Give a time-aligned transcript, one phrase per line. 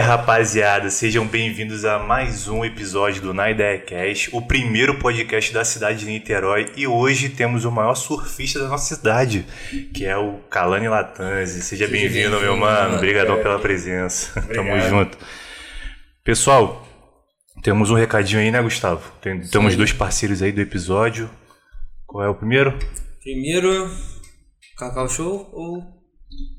[0.00, 5.64] rapaziada, sejam bem-vindos a mais um episódio do Na Ideia Cast, o primeiro podcast da
[5.64, 6.72] cidade de Niterói.
[6.76, 9.44] E hoje temos o maior surfista da nossa cidade,
[9.94, 11.62] que é o Kalani Latanzi.
[11.62, 12.96] Seja bem-vindo, meu mano.
[12.96, 14.40] Obrigadão pela presença.
[14.52, 15.18] Tamo junto.
[16.24, 16.86] Pessoal,
[17.62, 19.02] temos um recadinho aí, né, Gustavo?
[19.20, 21.28] Tem- temos dois parceiros aí do episódio.
[22.06, 22.78] Qual é o primeiro?
[23.22, 23.90] Primeiro,
[24.78, 25.82] Cacau Show ou.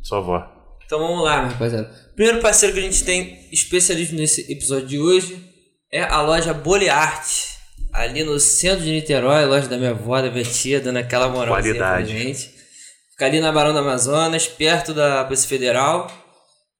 [0.03, 0.60] Sua avó.
[0.91, 1.89] Então vamos lá, rapaziada.
[2.17, 5.41] Primeiro parceiro que a gente tem especialismo nesse episódio de hoje
[5.89, 7.51] é a loja Bolearte.
[7.93, 11.75] Ali no centro de Niterói, loja da minha avó, da minha tia, dando aquela moralzinha
[11.75, 12.11] pra Qualidade.
[12.11, 12.51] gente.
[13.11, 16.11] Fica ali na Barão do Amazonas, perto da Polícia Federal.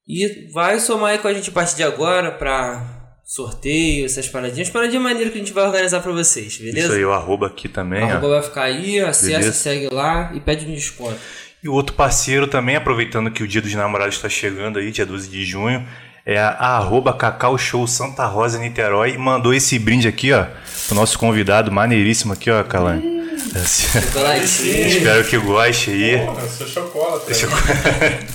[0.06, 4.70] E vai somar aí com a gente a partir de agora pra sorteio, essas paradinhas.
[4.70, 6.88] Paradinha maneira que a gente vai organizar pra vocês, beleza?
[6.88, 8.08] Isso aí, o arroba aqui também, ó.
[8.10, 9.54] arroba vai ficar aí, acessa, Beleza.
[9.54, 11.18] segue lá e pede um desconto.
[11.64, 15.06] E o outro parceiro também, aproveitando que o Dia dos Namorados está chegando aí, dia
[15.06, 15.86] 12 de junho,
[16.26, 20.46] é a, a arroba Cacau Show Santa Rosa Niterói e mandou esse brinde aqui, ó,
[20.88, 23.22] pro nosso convidado, maneiríssimo aqui, ó, Calani.
[23.66, 24.88] Chocolatinho.
[24.88, 26.26] Espero que goste aí.
[26.26, 27.32] Porra, eu sou chocolate.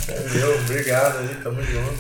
[0.08, 1.98] É meu, obrigado aí, tamo junto.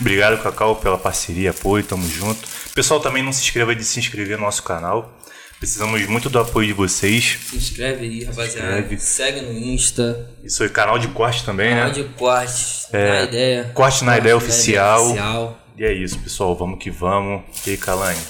[0.00, 2.40] Obrigado, Cacau, pela parceria, apoio, tamo junto.
[2.74, 5.16] Pessoal, também não se inscreva de se inscrever no nosso canal.
[5.58, 7.38] Precisamos muito do apoio de vocês.
[7.48, 8.68] Se inscreve aí, rapaziada.
[8.80, 8.98] inscreve.
[8.98, 10.30] Segue no Insta.
[10.44, 11.92] Isso aí, canal de corte também, Canal né?
[11.94, 12.88] de cortes.
[12.92, 13.70] É, na ideia.
[13.74, 15.02] corte na ideia oficial.
[15.06, 15.58] oficial.
[15.78, 16.54] E é isso, pessoal.
[16.54, 17.42] Vamos que vamos.
[17.66, 18.20] E aí, Calani?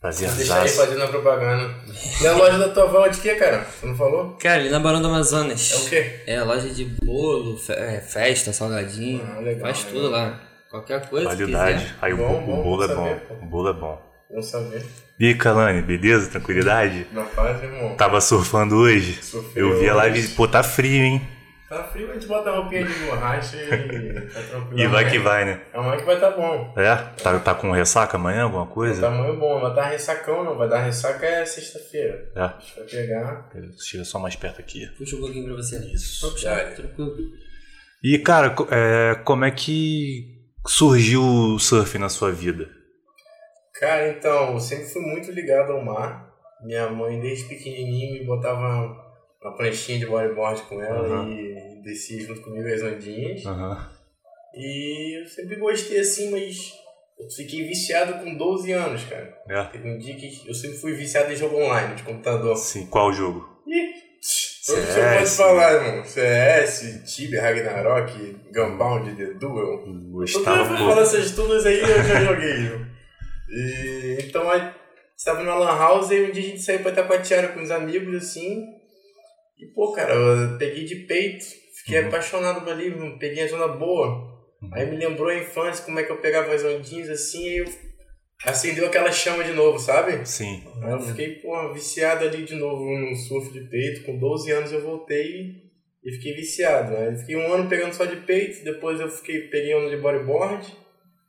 [0.00, 0.76] Prazer, Deixa aí abraço.
[0.76, 1.74] fazendo a propaganda.
[2.22, 3.64] E a loja da tua avó é de quê, cara?
[3.64, 4.30] Você não falou?
[4.40, 5.72] Cara, ali na Barão do Amazonas.
[5.72, 6.20] É o quê?
[6.26, 9.20] É, loja de bolo, fe- é, festa, salgadinho.
[9.36, 9.92] Ah, legal, faz legal.
[9.92, 10.40] tudo lá.
[10.70, 11.26] Qualquer coisa.
[11.26, 11.94] Qualidade.
[12.00, 13.04] Aí o, Bom, bo- bom, o bolo é bom bom.
[13.08, 13.34] saber, pô.
[13.34, 14.02] O bolo é bom.
[14.30, 14.86] Vamos saber.
[15.18, 16.30] E aí, Kalani, beleza?
[16.30, 17.06] Tranquilidade?
[17.12, 17.96] Na paz, irmão.
[17.96, 19.14] Tava surfando hoje?
[19.22, 20.28] Surfei Eu vi a live, hoje.
[20.34, 21.20] pô, tá frio, hein?
[21.68, 23.66] Tá frio, a gente bota a roupinha de borracha e
[24.30, 24.78] tá tranquilo.
[24.80, 25.60] E vai Amanhã- que vai, né?
[25.74, 26.72] Amanhã que vai tá bom.
[26.76, 26.94] É?
[27.22, 29.00] Tá, tá com ressaca amanhã, alguma coisa?
[29.02, 32.30] Tamanho bom, vai dar ressacão não, vai dar ressaca é sexta-feira.
[32.34, 32.40] É.
[32.40, 33.50] A gente vai pegar.
[33.80, 34.86] Chega só mais perto aqui.
[34.96, 35.78] Puxa um pouquinho pra você.
[35.92, 36.20] Isso.
[36.22, 36.64] Pode puxar, é.
[36.70, 37.16] tranquilo.
[38.02, 42.66] E, cara, é, como é que surgiu o surf na sua vida?
[43.78, 46.28] Cara, então, eu sempre fui muito ligado ao mar.
[46.62, 48.60] Minha mãe, desde pequenininho, me botava
[49.40, 51.30] uma pranchinha de bodyboard com ela Aham.
[51.30, 53.46] e descia junto comigo as ondinhas.
[53.46, 53.88] Aham.
[54.54, 56.72] E eu sempre gostei assim, mas
[57.18, 59.36] eu fiquei viciado com 12 anos, cara.
[59.48, 59.62] É.
[59.64, 62.56] Teve um dia que eu sempre fui viciado em jogo online, de computador.
[62.56, 63.48] Sim, qual jogo?
[63.64, 63.92] Ih,
[64.66, 66.04] todo CS, você pode falar, irmão.
[66.04, 69.78] CS, Tibia, Ragnarok, Gunbound, The Duel.
[69.84, 70.88] Todo Gostava, mundo pô.
[70.88, 72.97] fala essas todas aí, eu já joguei.
[73.50, 74.72] E, então, aí,
[75.16, 78.14] estava na Lan House e um dia a gente saiu pra Itacoatiara com os amigos,
[78.14, 78.64] assim.
[79.58, 81.44] E, pô, cara, eu peguei de peito,
[81.78, 82.08] fiquei Uhum.
[82.08, 84.38] apaixonado por ali, peguei a zona boa.
[84.72, 87.64] Aí me lembrou a infância, como é que eu pegava as ondinhas, assim, e eu
[88.44, 90.26] acendeu aquela chama de novo, sabe?
[90.26, 90.62] Sim.
[90.82, 94.04] Aí eu fiquei, pô, viciado ali de novo no surf de peito.
[94.04, 95.54] Com 12 anos eu voltei
[96.04, 97.08] e fiquei viciado, né?
[97.08, 100.76] Eu fiquei um ano pegando só de peito, depois eu fiquei, peguei ano de bodyboard.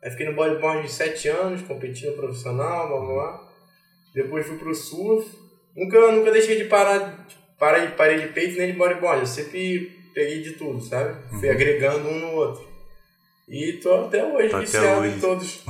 [0.04, 3.50] Aí fiquei no bodyboard de 7 anos, competindo profissional, blá blá blá.
[4.16, 5.30] Depois fui pro surf.
[5.76, 7.28] Nunca, nunca deixei de parar,
[7.58, 9.22] parar, parei de peito nem de bodyboard.
[9.22, 11.16] Eu sempre peguei de tudo, sabe?
[11.40, 11.54] Fui Uhum.
[11.54, 12.68] agregando um no outro.
[13.48, 15.64] E tô até hoje Tá viciado em todos.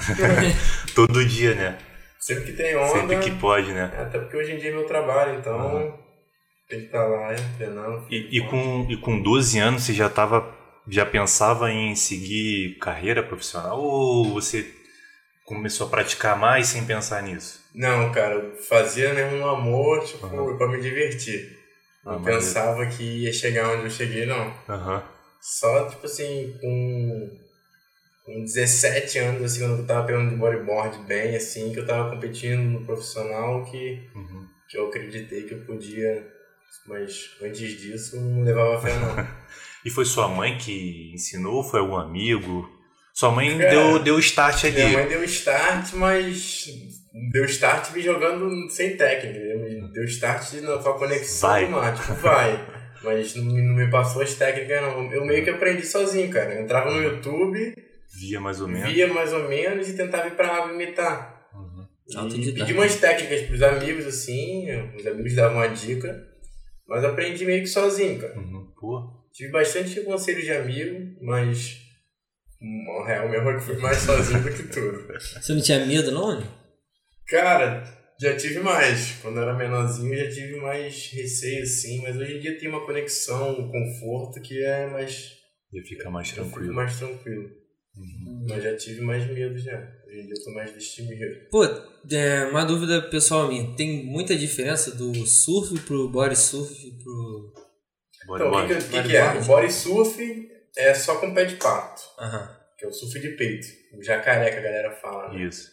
[0.93, 1.77] Todo dia, né?
[2.19, 2.87] sempre que tem onda.
[2.99, 3.91] Sempre que pode, né?
[3.97, 5.93] É, Até porque hoje em dia é meu trabalho, então Aham.
[6.67, 8.05] tem que estar lá é, treinando.
[8.11, 10.53] E, e com, e com 12 anos você já tava.
[10.89, 14.73] Já pensava em seguir carreira profissional ou você
[15.45, 17.59] começou a praticar mais sem pensar nisso?
[17.73, 20.57] Não, cara, fazia mesmo no amor, tipo, Aham.
[20.57, 21.57] pra me divertir.
[22.05, 22.43] Ah, não maneiro.
[22.43, 24.53] pensava que ia chegar onde eu cheguei, não.
[24.67, 25.03] Aham.
[25.41, 27.39] Só, tipo assim, com,
[28.25, 32.09] com 17 anos, assim, quando eu tava pegando de bodyboard bem, assim, que eu tava
[32.09, 34.47] competindo no profissional, que, Uhum.
[34.69, 36.27] que eu acreditei que eu podia.
[36.87, 39.15] Mas antes disso, não levava fé, não.
[39.85, 42.67] E foi sua mãe que ensinou ou foi algum amigo?
[43.13, 44.75] Sua mãe Cara, deu, deu start ali.
[44.75, 46.65] Minha mãe deu start, mas
[47.31, 49.39] deu start me jogando sem técnica.
[49.93, 51.67] Deu start na com a conexão Vai.
[51.67, 52.79] mar, tipo, vai.
[53.03, 55.11] Mas não, me- não me passou as técnicas, não.
[55.11, 56.53] Eu meio que aprendi sozinho, cara.
[56.55, 57.73] Eu entrava no YouTube,
[58.19, 58.91] Via mais ou menos.
[58.91, 61.47] via mais ou menos e tentava ir pra água imitar.
[61.53, 61.87] Uhum.
[62.29, 64.65] E pedi umas técnicas pros amigos, assim,
[64.97, 66.25] os amigos davam uma dica.
[66.87, 68.37] Mas aprendi meio que sozinho, cara.
[68.37, 68.67] Uhum.
[68.79, 69.18] Pô.
[69.33, 71.77] Tive bastante conselhos de amigo, mas
[72.61, 75.07] o real mesmo é que fui mais sozinho do que tudo.
[75.19, 76.43] Você não tinha medo, não?
[77.27, 77.83] Cara,
[78.19, 79.13] já tive mais.
[79.21, 82.01] Quando eu era menorzinho, já tive mais receio, assim.
[82.01, 85.37] Mas hoje em dia tem uma conexão, um conforto que é mais...
[85.71, 86.73] Ia ficar mais tranquilo.
[86.73, 87.49] mais tranquilo.
[88.49, 89.77] Mas já tive mais medo já.
[90.07, 91.49] Hoje em dia eu tô mais destemido.
[91.49, 93.75] Pô, é, uma dúvida pessoal minha.
[93.75, 96.73] Tem muita diferença do surf pro body surf
[97.03, 97.53] pro...
[98.35, 99.33] Então, o que, que, que, que é?
[99.33, 102.01] O body surf é só com pé de pato,
[102.77, 103.67] que é o surf de peito.
[103.97, 105.33] O jacaré que a galera fala.
[105.33, 105.43] né?
[105.43, 105.69] Isso.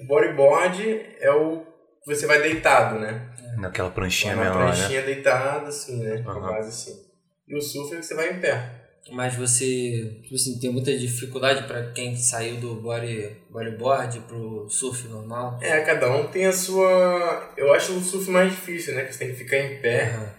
[0.00, 1.64] O bodyboard é o
[2.02, 3.30] que você vai deitado, né?
[3.58, 4.76] Naquela pranchinha Vai na menor, né?
[4.76, 6.24] pranchinha deitado, assim, né?
[6.26, 6.40] Aham.
[6.40, 7.00] base assim.
[7.46, 8.80] E o surf é que você vai em pé.
[9.12, 15.06] Mas você, tipo assim, tem muita dificuldade pra quem saiu do body, bodyboard pro surf
[15.08, 15.58] normal?
[15.60, 17.52] É, cada um tem a sua.
[17.56, 19.04] Eu acho o surf mais difícil, né?
[19.04, 20.34] Que você tem que ficar em pé.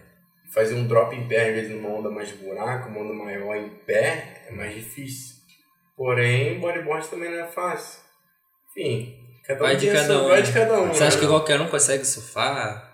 [0.55, 3.69] Fazer um drop em pé, às vezes numa onda mais buraco, uma onda maior em
[3.85, 5.35] pé, é mais difícil.
[5.95, 7.99] Porém, bodyboard também não é fácil.
[8.71, 9.15] Enfim,
[9.45, 10.41] cada um Vai de tem a cada um, Vai né?
[10.41, 10.87] de cada um.
[10.87, 11.21] Você acha né?
[11.21, 12.93] que qualquer um consegue surfar?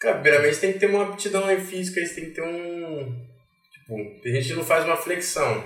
[0.00, 3.26] Cara, primeiramente tem que ter uma aptidão aí física, você tem que ter um.
[3.72, 5.62] Tipo, tem gente que não faz uma flexão.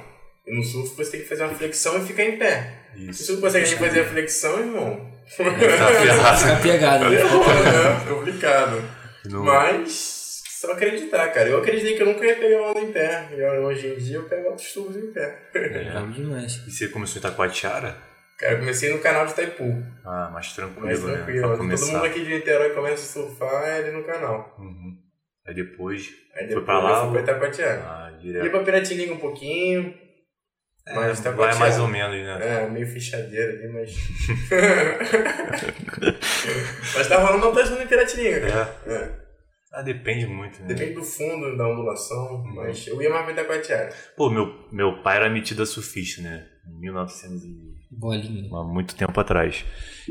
[0.47, 2.75] E no surf você tem que fazer uma flexão e ficar em pé.
[2.95, 3.25] Se Isso.
[3.25, 5.13] você não consegue fazer a flexão, irmão.
[5.37, 6.39] Tá ferrado.
[6.39, 7.17] Fica pegado, né?
[7.21, 8.85] é complicado.
[9.25, 10.14] Não- Mas
[10.67, 11.49] só acreditar, cara.
[11.49, 13.29] Eu acreditei que eu nunca ia pegar onda em pé.
[13.33, 15.39] E hoje em dia eu pego outros tubos em pé.
[15.55, 15.91] É.
[15.93, 16.63] Vamos demais.
[16.67, 17.97] E você começou em Itacoatiara?
[18.39, 19.83] Cara, eu comecei no canal de Itaipu.
[20.05, 21.13] Ah, mais tranquilo, Mais né?
[21.15, 21.41] tranquilo.
[21.49, 24.55] Pra Todo mundo aqui de Niterói começa a surfar é ali no canal.
[24.59, 24.99] Uhum.
[25.47, 26.09] Aí depois.
[26.35, 27.81] Aí Foi depois pra lá eu fui ou- pra Itacoatiara.
[27.85, 28.51] Ah, direto.
[28.51, 29.95] pra Piratininga um pouquinho.
[30.87, 32.65] É, mas vai Itacoatiara- mais ou menos, né?
[32.65, 33.95] É, meio fechadeira ali, mas.
[36.97, 38.77] mas tá rolando uma pessoa no Piratininga, cara.
[38.87, 38.93] É.
[38.93, 39.24] É.
[39.77, 40.69] Ah, depende muito, né?
[40.69, 42.55] Depende do fundo, da ondulação, Uhum.
[42.55, 43.93] mas eu ia mais pra Itacoatiara.
[44.17, 46.47] Pô, meu, meu pai era metido a surfista, né?
[46.69, 47.75] Em 1900 e...
[47.91, 48.49] Bolinha.
[48.53, 49.65] há muito tempo atrás.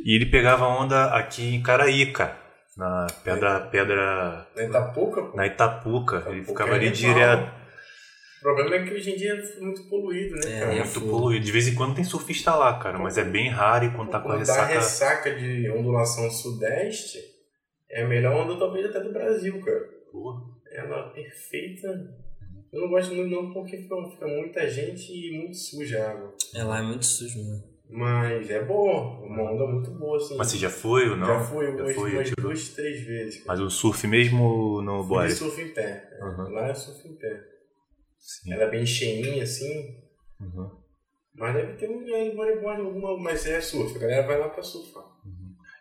[0.06, 2.38] E ele pegava onda aqui em Caraíca,
[2.78, 5.38] na pedra, pedra Na Itapuca, pô.
[5.38, 6.16] na Itapuca.
[6.28, 7.64] Ele Itapuca ficava é ali direto.
[8.40, 10.72] O problema é que hoje em dia é muito poluído, né, É, cara?
[10.74, 11.10] é Muito fogo.
[11.10, 11.46] poluído.
[11.46, 14.20] De vez em quando tem surfista lá, cara, mas é bem raro e quando tá
[14.20, 14.74] com a Quando dá ressaca.
[14.74, 17.20] ressaca de ondulação sudeste,
[18.00, 19.90] é a melhor onda talvez até do Brasil, cara.
[20.12, 20.42] Pô,
[20.72, 21.88] Ela é perfeita.
[22.72, 23.96] Eu não gosto muito não porque fica,
[24.28, 26.34] muita gente e muito suja a água.
[26.56, 27.64] É lá é muito sujo, né?
[27.90, 30.36] Mas é boa, uma onda muito boa, assim.
[30.36, 31.28] Mas você já foi ou não?
[31.28, 32.46] Já fui Já umas, foi, umas tirou.
[32.50, 33.36] duas, três vezes.
[33.44, 33.48] cara.
[33.50, 35.30] Mas o surf mesmo no boy?
[35.30, 36.18] surf em pé.
[36.20, 36.50] Uhum.
[36.50, 37.44] Lá é surf em pé.
[38.18, 38.54] Sim.
[38.54, 39.96] Ela é bem cheinha, assim.
[40.42, 40.72] Uhum.
[41.36, 43.96] Mas deve ter um é, bodyboard alguma, mas é surf.
[43.96, 45.04] A galera vai lá pra surfar.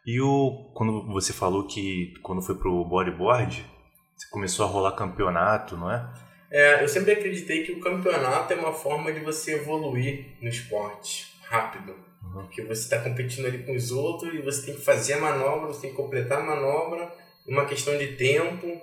[0.07, 3.65] E o quando você falou que quando foi pro bodyboard,
[4.17, 6.13] você começou a rolar campeonato, não é?
[6.51, 11.35] É, eu sempre acreditei que o campeonato é uma forma de você evoluir no esporte
[11.49, 11.95] rápido.
[12.23, 12.43] Uhum.
[12.43, 15.69] Porque você está competindo ali com os outros e você tem que fazer a manobra,
[15.69, 17.11] você tem que completar a manobra,
[17.47, 18.81] uma questão de tempo.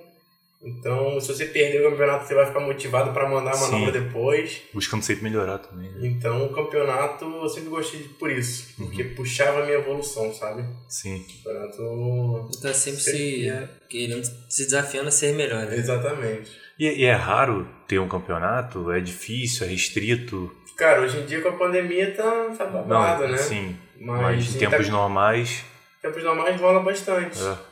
[0.62, 3.70] Então, se você perder o campeonato, você vai ficar motivado para mandar a Sim.
[3.72, 4.60] manobra depois.
[4.74, 5.90] Buscando sempre melhorar também.
[5.90, 6.08] Né?
[6.08, 9.14] Então, o campeonato eu sempre gostei de, por isso, porque Uhum.
[9.14, 10.64] puxava a minha evolução, sabe?
[10.86, 11.24] Sim.
[11.40, 12.60] O campeonato.
[12.60, 13.10] Tá sempre se
[13.44, 13.68] Sempre.
[13.88, 15.76] querendo, se desafiando a ser melhor, né?
[15.76, 16.50] Exatamente.
[16.78, 18.90] E, e é raro ter um campeonato?
[18.92, 19.66] É difícil?
[19.66, 20.54] É restrito?
[20.76, 23.38] Cara, hoje em dia com a pandemia tá, tá babado, não, né?
[23.38, 23.76] sim.
[23.98, 25.64] Mas, Mas, em em tempos Ita- normais.
[26.02, 27.38] tempos normais rola bastante.
[27.38, 27.69] É.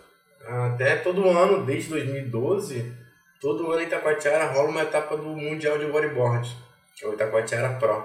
[0.49, 2.93] Até todo ano, desde 2012,
[3.41, 6.49] todo ano em Itacoatiara rola uma etapa do Mundial de Bodyboard,
[6.97, 8.03] que é o Itacoatiara Pro.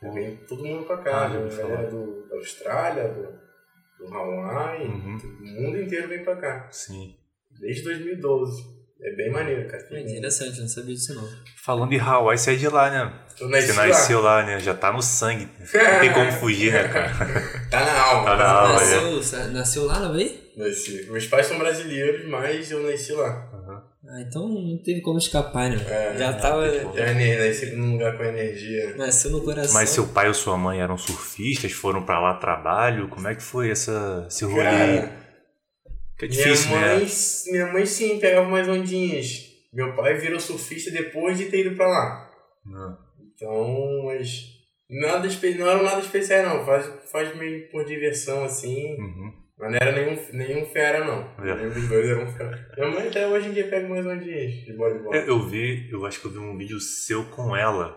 [0.00, 0.12] Pô.
[0.12, 1.48] Vem todo mundo pra cá, Ah, já né?
[1.56, 1.90] galera falar.
[1.90, 5.18] do, da Austrália, do, do Hawaii, Uhum.
[5.40, 7.16] o mundo inteiro vem pra cá, Sim.
[7.60, 8.78] desde 2012.
[9.00, 9.82] É bem maneiro, cara.
[9.92, 11.22] É interessante, eu não sabia disso não.
[11.64, 13.12] Falando em Hawaii, você é de lá, né?
[13.38, 13.86] Tu nasci Você lá.
[13.86, 14.58] nasceu lá, né?
[14.58, 15.48] Já tá no sangue.
[15.58, 17.12] Não tem como fugir, né, cara?
[17.70, 18.24] Tá na alma.
[18.30, 18.80] Tá na alma.
[18.80, 20.32] Ah, nasceu, nasceu lá na Bahia?
[20.56, 21.06] Nasci.
[21.10, 23.48] Meus pais são brasileiros, mas eu nasci lá.
[24.10, 25.76] Ah, então não teve como escapar, né?
[25.86, 26.66] É, Já tava.
[26.68, 28.96] Já nasci num lugar com energia.
[28.96, 29.74] Nasceu no coração.
[29.74, 33.08] Mas seu pai ou sua mãe eram surfistas, foram pra lá trabalho?
[33.08, 34.62] Como é que foi essa, esse rolê?
[34.64, 35.12] Cara,
[36.18, 37.10] que é difícil, minha mãe, né?
[37.52, 39.46] minha mãe sim pegava mais ondinhas.
[39.72, 42.30] Meu pai virou surfista depois de ter ido pra lá.
[42.64, 43.07] Não.
[43.40, 44.46] Então, mas
[44.90, 45.28] nada
[45.58, 46.66] não era nada especial não.
[46.66, 48.96] Faz, faz meio por diversão assim.
[48.98, 49.32] Uhum.
[49.56, 51.44] Mas não era nenhum, nenhum fera não.
[51.44, 51.54] É.
[51.54, 52.68] Nenhum dos dois eram fera.
[52.76, 55.18] Minha mãe até hoje em dia pega mais ondinhas de bodyboard.
[55.18, 57.96] É, Eu vi, eu acho que eu vi um vídeo seu com ela.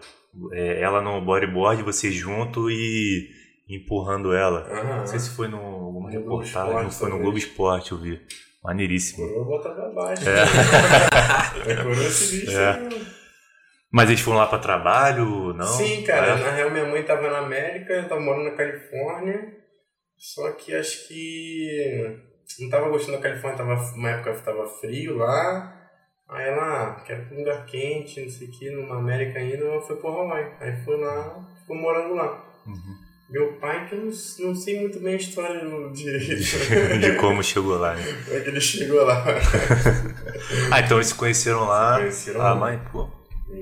[0.53, 3.29] É, ela no bodyboard, você junto e
[3.67, 4.67] empurrando ela.
[4.99, 5.47] Não sei se foi
[6.01, 7.19] Globo reportagem, Esporte, não foi no.
[7.19, 8.21] Globo Esporte, eu vi.
[8.63, 9.27] Maneiríssimo.
[9.27, 10.23] Coroa bota pra baixo.
[10.29, 11.71] É.
[11.71, 11.75] É.
[11.77, 12.51] Coroa bicho.
[12.51, 13.20] É.
[13.91, 15.65] Mas eles foram lá pra trabalho, não?
[15.65, 16.27] Sim, cara.
[16.27, 16.35] É?
[16.43, 19.53] Na real, minha mãe tava na América, eu tava morando na Califórnia.
[20.17, 22.17] Só que acho que
[22.59, 25.77] não tava gostando da Califórnia, tava, uma época tava frio lá.
[26.29, 26.61] Aí ela,
[26.99, 30.53] ah, quero um lugar quente, não sei o que, numa América ainda, foi pro Hawaii.
[30.61, 32.45] Aí foi lá, ficou morando lá.
[33.29, 34.05] Meu pai, que eu não,
[34.47, 38.03] não sei muito bem a história do- de, De como chegou lá, né?
[38.25, 39.23] como é que ele chegou lá.
[40.71, 41.95] Ah, então eles se conheceram lá.
[41.95, 42.55] Se conheceram ah, lá.
[42.55, 43.07] mas, pô,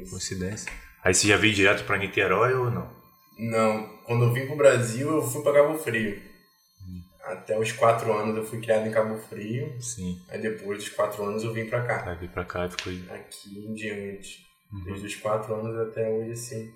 [0.01, 0.11] Isso.
[0.11, 0.71] coincidência.
[1.03, 2.89] Aí você já veio direto pra Niterói ou não?
[3.37, 6.21] Não, quando eu vim pro Brasil, eu fui pra Cabo Frio.
[7.23, 9.79] Até os quatro anos eu fui criado em Cabo Frio.
[9.79, 10.19] Sim.
[10.29, 12.09] Aí depois dos quatro anos eu vim pra cá.
[12.09, 12.91] Aí veio pra cá e ficou.
[13.15, 14.39] Aqui em diante.
[14.73, 14.83] Uhum.
[14.85, 16.69] Desde os quatro anos até hoje, sim.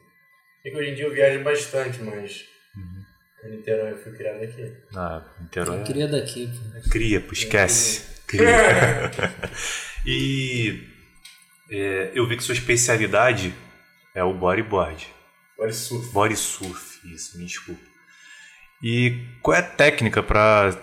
[0.63, 3.51] E que hoje em dia eu viajo bastante, mas Uhum.
[3.51, 4.71] Niterói eu fui criado aqui.
[4.95, 5.79] Ah, Niterói.
[5.79, 6.89] Eu queria daqui, pô.
[6.89, 8.21] Cria, pô, esquece.
[8.27, 9.11] Cria.
[10.05, 10.92] e
[11.73, 13.53] é, eu vi que sua especialidade
[14.13, 15.07] é o bodyboard.
[15.55, 16.11] Agora surf.
[16.11, 17.81] Body surf, isso, me desculpa.
[18.83, 20.77] E qual é a técnica para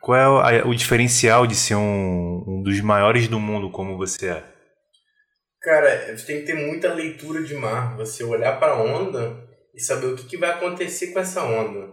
[0.00, 4.44] qual é o diferencial de ser um, um dos maiores do mundo como você é?
[5.60, 7.96] Cara, você tem que ter muita leitura de mar.
[7.96, 11.92] Você olhar para a onda e saber o que, que vai acontecer com essa onda.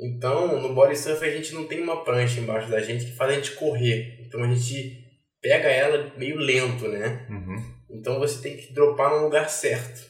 [0.00, 3.30] Então, no body surf a gente não tem uma prancha embaixo da gente que faz
[3.30, 4.24] a gente correr.
[4.26, 5.07] Então a gente
[5.40, 7.26] pega ela meio lento, né?
[7.30, 7.56] Uhum.
[7.90, 10.08] Então você tem que dropar no lugar certo.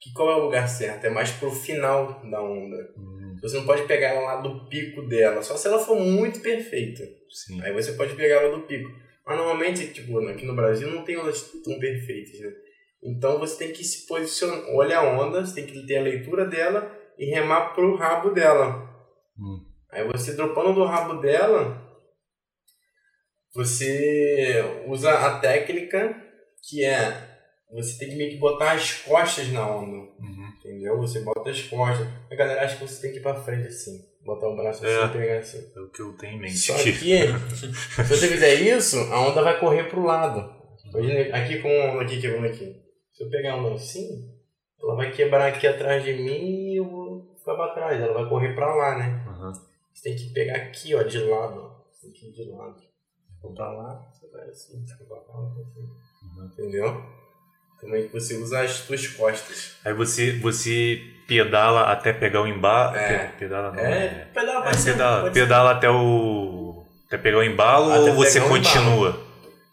[0.00, 1.04] Que qual é o lugar certo?
[1.04, 2.76] É mais pro final da onda.
[2.96, 6.40] Hum, Você não pode pegar ela lá do pico dela, só se ela for muito
[6.40, 7.04] perfeita.
[7.30, 7.62] Sim.
[7.62, 8.90] Aí você pode pegar ela do pico.
[9.24, 12.52] Mas normalmente, tipo, aqui no Brasil não tem ondas tão perfeitas, né?
[13.04, 16.44] Então você tem que se posicionar, olhar a onda, você tem que ter a leitura
[16.46, 18.88] dela e remar pro rabo dela.
[19.38, 19.64] Hum.
[19.90, 21.81] Aí você dropando do rabo dela,
[23.54, 26.14] você usa a técnica
[26.68, 27.30] que é
[27.72, 30.52] você tem que meio que botar as costas na onda, Uhum.
[30.58, 30.98] entendeu?
[30.98, 32.06] Você bota as costas.
[32.30, 34.94] A galera acha que você tem que ir pra frente assim, botar o braço assim
[34.94, 35.04] É.
[35.06, 35.72] e pegar assim.
[35.74, 36.58] É o que eu tenho em mente.
[36.58, 40.54] Só que, se você fizer isso, a onda vai correr pro lado.
[40.90, 42.76] Imagina aqui com a onda aqui quebrando aqui.
[43.14, 44.28] Se eu pegar a onda assim,
[44.82, 47.98] ela vai quebrar aqui atrás de mim e eu vou ficar pra trás.
[47.98, 49.24] Ela vai correr pra lá, né?
[49.26, 49.52] Uhum.
[49.94, 51.58] Você tem que pegar aqui, ó, de lado.
[51.58, 51.82] ó.
[51.90, 52.76] Você tem que ir de lado.
[53.42, 56.52] Vou pra lá, você vai assim, você vai pra cá, vai assim.
[56.62, 57.02] Entendeu?
[57.80, 59.76] Também que você usa as suas costas.
[59.84, 62.96] Aí você, você pedala até pegar o embalo.
[62.96, 63.26] É.
[63.26, 63.78] Pe- Pedala não.
[63.82, 66.84] É, pedala, É, pedala, pedala até o.
[67.08, 69.20] Até pegar o embalo Até ou você o continua?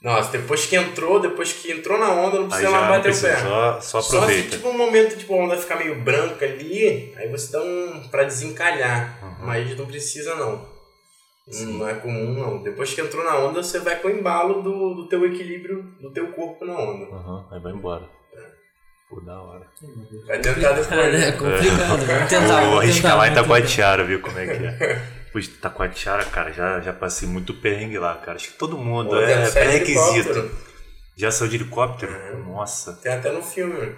[0.02, 3.28] Nossa, depois que entrou, depois que entrou na onda, não precisa mais bater o precisa,
[3.28, 3.38] pé.
[3.42, 4.56] só, só Só se aproveita.
[4.58, 8.24] tipo um momento, tipo, a onda ficar meio branca ali, aí você dá um pra
[8.24, 9.20] desencalhar.
[9.22, 9.46] Uhum.
[9.46, 10.66] Mas não precisa não.
[11.50, 11.78] Sim.
[11.80, 12.62] Não é comum não.
[12.64, 16.12] Depois que entrou na onda, você vai com o embalo do, do teu equilíbrio, do
[16.12, 17.06] teu corpo na onda.
[17.06, 18.08] Uhum, aí vai embora.
[19.10, 19.66] Pô, da hora.
[20.28, 20.92] Vai tentar depois.
[20.92, 21.32] É né?
[21.32, 22.06] complicado.
[22.06, 22.62] Vamos tentar.
[22.70, 23.34] Vou arriscar lá em.
[23.34, 25.02] Taquatiara, ver como é que é.
[25.32, 28.36] Pois Taquatiara, cara, já, já passei muito perrengue lá, cara.
[28.38, 30.52] Acho que todo mundo Pô, é pré-requisito.
[31.16, 32.12] Já saiu de helicóptero?
[32.12, 32.54] Uhum.
[32.54, 32.94] Nossa.
[32.94, 33.94] Tem até no filme.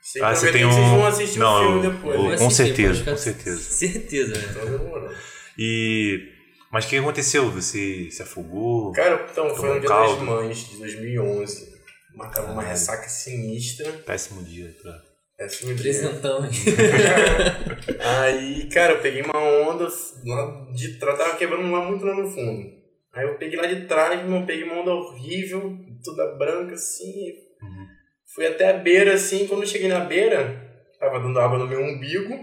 [0.00, 2.14] Sei Ah, que você tem vocês um- vão assistir Não, o filme eu- depois.
[2.14, 2.28] eu- né?
[2.28, 3.60] Vou Com assistir, certeza, pode ficar- com certeza.
[3.60, 4.44] Certeza, né?
[4.50, 5.10] Então demorou.
[5.58, 6.35] E.
[6.70, 7.50] Mas o que aconteceu?
[7.50, 8.92] Você se afogou?
[8.92, 10.16] Cara, então, foi um dia caldo.
[10.16, 11.76] das mães de 2011.
[12.14, 13.92] Mataram uma ressaca sinistra.
[14.04, 15.00] Péssimo dia pra.
[15.36, 15.82] Péssimo dia.
[15.82, 16.40] Presentão.
[18.00, 19.86] Aí, cara, eu peguei uma onda
[20.24, 22.74] lá de trás, tava quebrando lá muito lá no fundo.
[23.12, 27.32] Aí eu peguei lá de trás, mano, peguei uma onda horrível, toda branca assim.
[27.62, 27.86] Uhum.
[28.34, 31.80] Fui até a beira assim, quando eu cheguei na beira, tava dando água no meu
[31.80, 32.34] umbigo.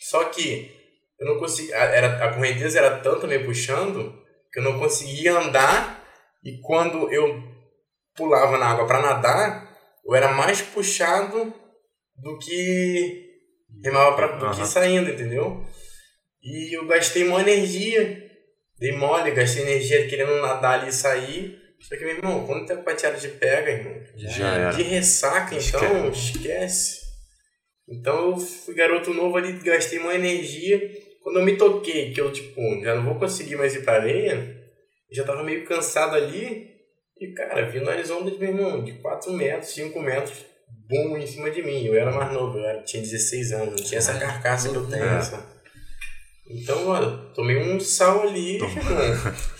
[0.00, 0.77] Só que
[1.20, 1.72] eu não consegui.
[1.72, 4.12] a- Era, a correnteza era tanto me puxando
[4.52, 6.04] que eu não conseguia andar.
[6.44, 7.42] E quando eu
[8.14, 11.52] pulava na água para nadar, eu era mais puxado
[12.16, 13.26] do que
[13.82, 14.64] remava pra, do que Aham.
[14.66, 15.64] saindo, entendeu?
[16.42, 18.24] E eu gastei uma energia,
[18.78, 21.58] dei mole, gastei energia querendo nadar ali e sair.
[21.80, 24.70] Só que, meu irmão, quando tem a pateada de pega, irmão, Já era.
[24.72, 27.00] de ressaca, então, esquece.
[27.88, 30.80] Então eu fui garoto novo ali, gastei uma energia.
[31.28, 34.56] Quando eu me toquei, que eu, tipo, já não vou conseguir mais ir pra areia,
[35.12, 36.70] já tava meio cansado ali.
[37.20, 40.46] E, cara, vindo as ondas, meu irmão, de 4 metros, 5 metros,
[40.88, 41.84] bum, em cima de mim.
[41.84, 44.86] Eu era mais novo, eu era, tinha 16 anos, não tinha essa carcaça que eu
[44.86, 45.04] tenho?
[46.48, 48.70] Então, mano, tomei um sal ali, irmão.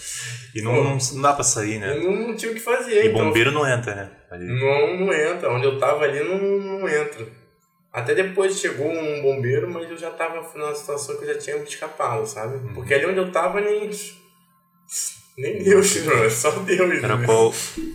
[0.54, 1.94] E não, não, não dá pra sair, né?
[1.94, 3.04] Eu não, não tinha o que fazer.
[3.04, 4.10] E então bombeiro não entra, né?
[4.30, 4.46] Ali.
[4.46, 5.52] não, não entra.
[5.52, 7.26] Onde eu tava ali não, não entra.
[7.98, 11.56] Até depois chegou um bombeiro, mas eu já tava numa situação que eu já tinha
[11.56, 12.56] escapado, sabe?
[12.56, 12.74] Uhum.
[12.74, 13.90] Porque ali onde eu tava nem.
[15.36, 17.02] Nem Deus, mano, só Deus.
[17.02, 17.26] Era né?
[17.26, 17.52] qual,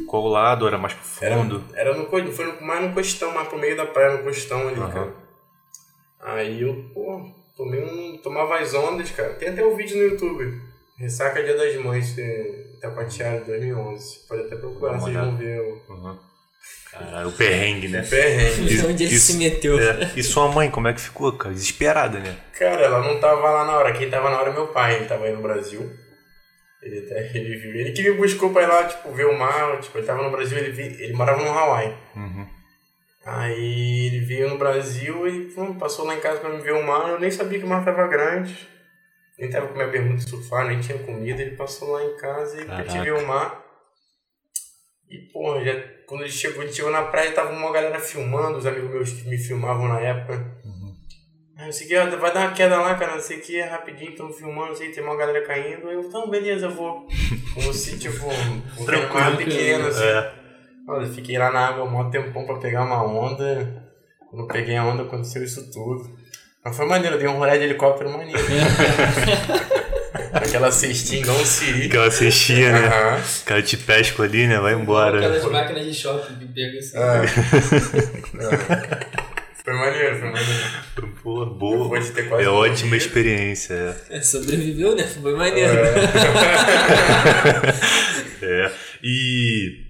[0.08, 0.68] qual lado?
[0.68, 1.64] Era mais pro Era, fundo?
[1.74, 4.80] era no, foi no- mais no costão, mais pro meio da praia, no costão ali,
[4.80, 4.92] Aham.
[4.92, 5.14] cara.
[6.22, 7.22] Aí eu, pô,
[7.58, 8.18] tomei um.
[8.18, 9.34] Tomava as ondas, cara.
[9.34, 10.62] Tem até o vídeo no YouTube.
[10.98, 12.18] Ressaca Dia das Mães,
[12.76, 14.20] Itacoatiara, 2011.
[14.28, 15.60] Pode até procurar, vocês vão ver.
[15.60, 16.18] o- Uhum.
[16.92, 18.04] Caralho, o perrengue, né?
[18.04, 18.74] Perrengue.
[18.74, 19.80] Isso- Onde ele isso- se meteu.
[19.80, 20.12] É.
[20.16, 21.54] E sua mãe, como é que ficou, cara?
[21.54, 22.38] Desesperada, né?
[22.58, 23.94] Cara, ela não tava lá na hora.
[23.94, 24.96] Quem tava na hora é meu pai.
[24.98, 25.92] Ele tava aí no Brasil.
[26.84, 29.80] Ele, até- ele, ele que me buscou pra ir lá, tipo, ver o mar.
[29.80, 31.96] Tipo, ele tava no Brasil, ele, vi- ele morava no Hawaii.
[32.16, 32.48] Uhum.
[33.26, 36.84] Aí ele veio no Brasil e pum, passou lá em casa pra me ver o
[36.86, 37.10] mar.
[37.10, 38.68] Eu nem sabia que o mar tava grande.
[39.40, 41.42] Nem tava com minha bermuda de surfar, nem tinha comida.
[41.42, 43.04] Ele passou lá em casa e pra te Caraca.
[43.04, 43.64] ver o mar.
[45.10, 45.74] E, porra, já,
[46.14, 49.12] quando ele chegou, a gente chegou na praia, tava uma galera filmando, os amigos meus
[49.14, 50.46] que me filmavam na época.
[51.58, 53.60] Aí eu sei que ó, vai dar uma queda lá, cara, não sei o que,
[53.62, 55.90] rapidinho, estamos filmando, não sei, tem uma galera caindo.
[55.90, 57.08] Eu, então, beleza, eu vou.
[57.56, 60.04] Como se, tipo, um mar pequeno, assim.
[60.04, 60.34] É.
[60.88, 63.84] Olha, fiquei lá na água um tempão pra pegar uma onda.
[64.30, 66.16] Quando eu peguei a onda, aconteceu isso tudo.
[66.64, 68.40] Mas foi maneiro, eu dei um rolê de helicóptero maneiro.
[70.34, 71.86] Aquela cestinha igual um siri.
[71.86, 72.88] Aquela cestinha, né?
[72.88, 73.22] Aham.
[73.46, 74.60] Cara, te pesco ali, né?
[74.60, 75.18] Vai embora.
[75.18, 76.98] Aquelas máquinas de shopping que pegam assim.
[79.64, 81.14] Foi maneiro, foi maneiro.
[81.24, 81.84] Pô, boa.
[81.84, 83.74] Depois de ter quase É ótima experiência,
[84.10, 84.18] é.
[84.18, 85.06] É, sobreviveu, né?
[85.06, 85.72] Foi maneiro.
[88.46, 88.70] É.
[89.02, 89.86] E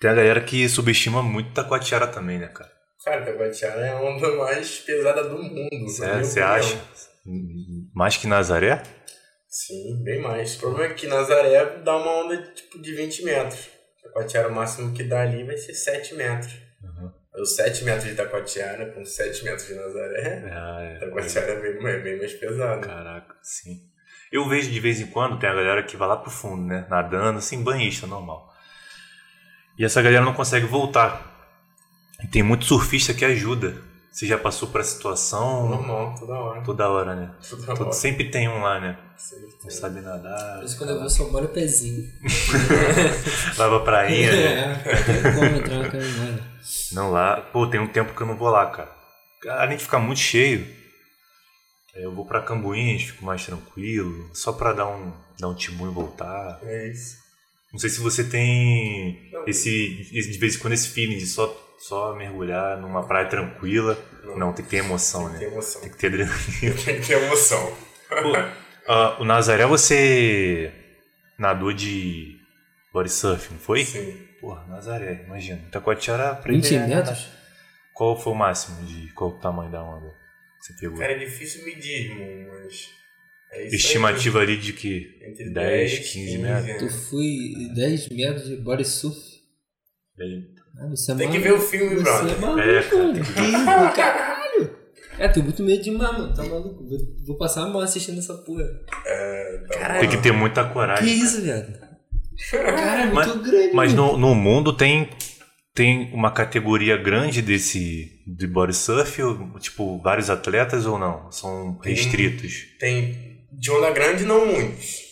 [0.00, 2.68] tem a galera que subestima muito Taquatiara também, né, cara?
[3.04, 5.88] Cara, Taguatiara é a onda mais pesada do mundo.
[5.88, 6.76] Sério, você acha?
[7.94, 8.82] Mais que Nazaré?
[9.54, 10.56] Sim, bem mais.
[10.56, 13.68] O problema é que Nazaré dá uma onda tipo, de 20 metros.
[14.02, 16.52] Taquatiara, o máximo que dá ali vai ser 7 metros.
[16.82, 17.12] Uhum.
[17.40, 20.98] Os 7 metros de Taquatiara com 7 metros de Nazaré, Ah, é.
[20.98, 22.84] Taquatiara é bem, é bem mais pesado.
[22.84, 23.78] Caraca, sim.
[24.32, 26.84] Eu vejo de vez em quando, tem a galera que vai lá pro fundo, né?
[26.90, 28.52] Nadando, assim, banhista, normal.
[29.78, 31.32] E essa galera não consegue voltar.
[32.24, 33.72] E tem muito surfista que ajuda.
[34.14, 35.68] Você já passou por essa situação?
[35.70, 36.62] Normal, toda hora.
[36.62, 37.34] Toda hora, né?
[37.50, 37.92] Toda Todo- hora.
[37.92, 38.96] sempre tem um lá, né?
[39.16, 40.58] Sempre Não sabe nadar.
[40.58, 42.08] Por isso quando eu vou só molho o pezinho.
[43.56, 44.82] Vai pra prainha, né?
[44.84, 46.42] É, não tem como entrar na caminhada.
[46.92, 47.40] Não lá.
[47.40, 48.94] Pô, tem um tempo que eu não vou lá, cara.
[49.60, 50.64] Além de ficar muito cheio,
[51.96, 55.94] eu vou pra Cambuinhas, fico mais tranquilo, só pra dar um, dar um timão e
[55.94, 56.60] voltar.
[56.62, 57.16] É isso.
[57.72, 61.46] Não sei se você tem esse- de vez em quando esse feeling de só,
[61.88, 63.98] só mergulhar numa praia tranquila.
[64.22, 64.38] Não.
[64.38, 65.52] Não, tem que ter emoção, Tem que ter né?
[65.52, 65.80] emoção.
[65.82, 66.74] Tem que ter adrenalina.
[66.84, 67.76] Tem que ter emoção.
[68.08, 68.32] Pô,
[68.88, 70.72] ah, o Nazaré, você
[71.38, 72.38] nadou de
[72.92, 73.84] body surf, não foi?
[73.84, 74.12] Sim.
[74.40, 75.60] Porra, Nazaré, imagina.
[75.70, 76.96] Taquatiara 20 aprender a nadar.
[76.96, 77.28] metros?
[77.92, 80.98] Qual foi o máximo de qual o tamanho da onda que você pegou?
[80.98, 82.90] Cara, é difícil medir, irmão, mas.
[83.52, 85.30] É Estimativa ali de que aí.
[85.30, 86.78] Entre 10, 10, 15 metros.
[86.78, 87.28] Tu fui
[87.74, 89.34] 10 metros de body surf.
[90.18, 90.53] Ah,
[90.90, 92.36] você é Tem que ver o filme, Você brother.
[92.36, 94.76] é maluco, É, cara, caralho.
[95.18, 96.34] É, tu muito medo de mano.
[96.34, 96.84] Tá maluco?
[96.88, 98.64] Vou, vou passar a mão assistindo essa porra.
[99.68, 101.04] Tá tem que ter muita coragem.
[101.06, 101.72] Que isso, viado?
[102.50, 103.72] Cara, é muito Mas- grande.
[103.74, 104.12] Mas mano.
[104.12, 105.08] no, no mundo tem,
[105.72, 111.30] tem uma categoria grande desse de body surf, ou, tipo, vários atletas ou não?
[111.30, 112.66] São Tem- restritos.
[112.80, 113.46] Tem.
[113.52, 115.04] De onda grande, não muitos.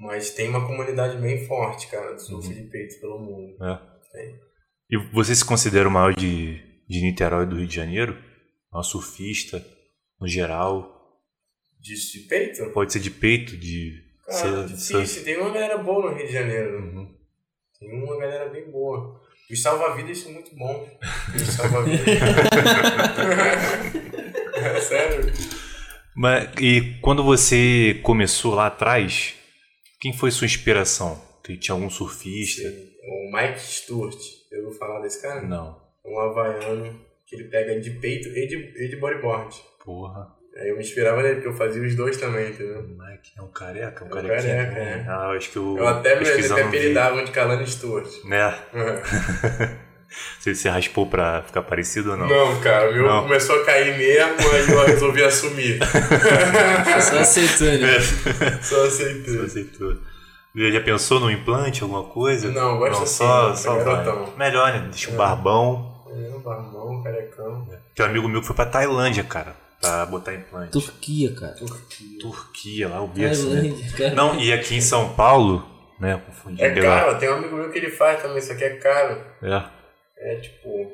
[0.00, 3.54] Mas tem uma comunidade bem forte, cara, de surf de peito pelo mundo.
[3.60, 3.78] né?
[4.92, 8.14] E você se considera o maior de, de Niterói do Rio de Janeiro?
[8.70, 9.64] Maior surfista,
[10.20, 11.18] no geral?
[11.80, 12.70] Disso de peito?
[12.74, 15.06] Pode ser de peito, de Cara, ser- difícil.
[15.06, 15.24] surf.
[15.24, 16.78] Tem uma galera boa no Rio de Janeiro.
[16.78, 17.16] Uhum.
[17.80, 19.18] Tem uma galera bem boa.
[19.50, 20.88] Os salva-vidas são muito bons.
[21.34, 22.06] Os salva-vidas.
[24.54, 25.32] é sério.
[26.14, 29.34] Mas, e quando você começou lá atrás,
[30.00, 31.18] quem foi sua inspiração?
[31.58, 32.62] Tinha algum surfista?
[32.68, 34.18] O Mike Stewart.
[34.52, 35.40] Eu vou falar desse cara?
[35.42, 35.80] Não.
[36.04, 39.56] Um havaiano que ele pega de peito e de, e de bodyboard.
[39.84, 40.28] Porra.
[40.56, 42.82] Aí eu me inspirava nele, porque eu fazia os dois também, entendeu?
[42.82, 44.66] Mike é um careca, um É um carequinha.
[44.66, 45.06] careca, é.
[45.08, 46.60] Ah, eu acho que eu, Eu até me eles vi.
[46.60, 48.06] apelidavam de Kalani Stewart.
[48.24, 48.54] Né?
[50.38, 52.28] Você, você raspou pra ficar parecido ou não?
[52.28, 53.22] Não, cara, o meu Não.
[53.22, 55.78] começou a cair mesmo, aí eu resolvi assumir.
[57.00, 57.98] Só aceitou, né?
[58.60, 59.34] Só aceitei.
[59.38, 59.96] Você aceitou.
[60.54, 62.50] Já pensou no implante, alguma coisa?
[62.50, 63.56] Não, gosto não, assim, só, né?
[63.56, 64.26] só Garotão.
[64.26, 64.36] vai.
[64.36, 64.88] Melhor, né?
[64.90, 65.92] Deixa um barbão.
[66.10, 67.66] É, barbão, carecão.
[67.94, 70.72] Tem um amigo meu que foi pra Tailândia, cara, pra botar implante.
[70.72, 71.54] Turquia, cara.
[72.20, 73.62] Turquia, lá o berço, né?
[73.62, 74.14] Tailândia, cara.
[74.14, 75.66] Não, e aqui em São Paulo,
[75.98, 76.20] né?
[76.26, 76.62] Confundi.
[76.62, 79.20] É caro, tem um amigo meu que ele faz também, isso aqui é caro.
[79.42, 79.64] É.
[80.18, 80.92] É tipo.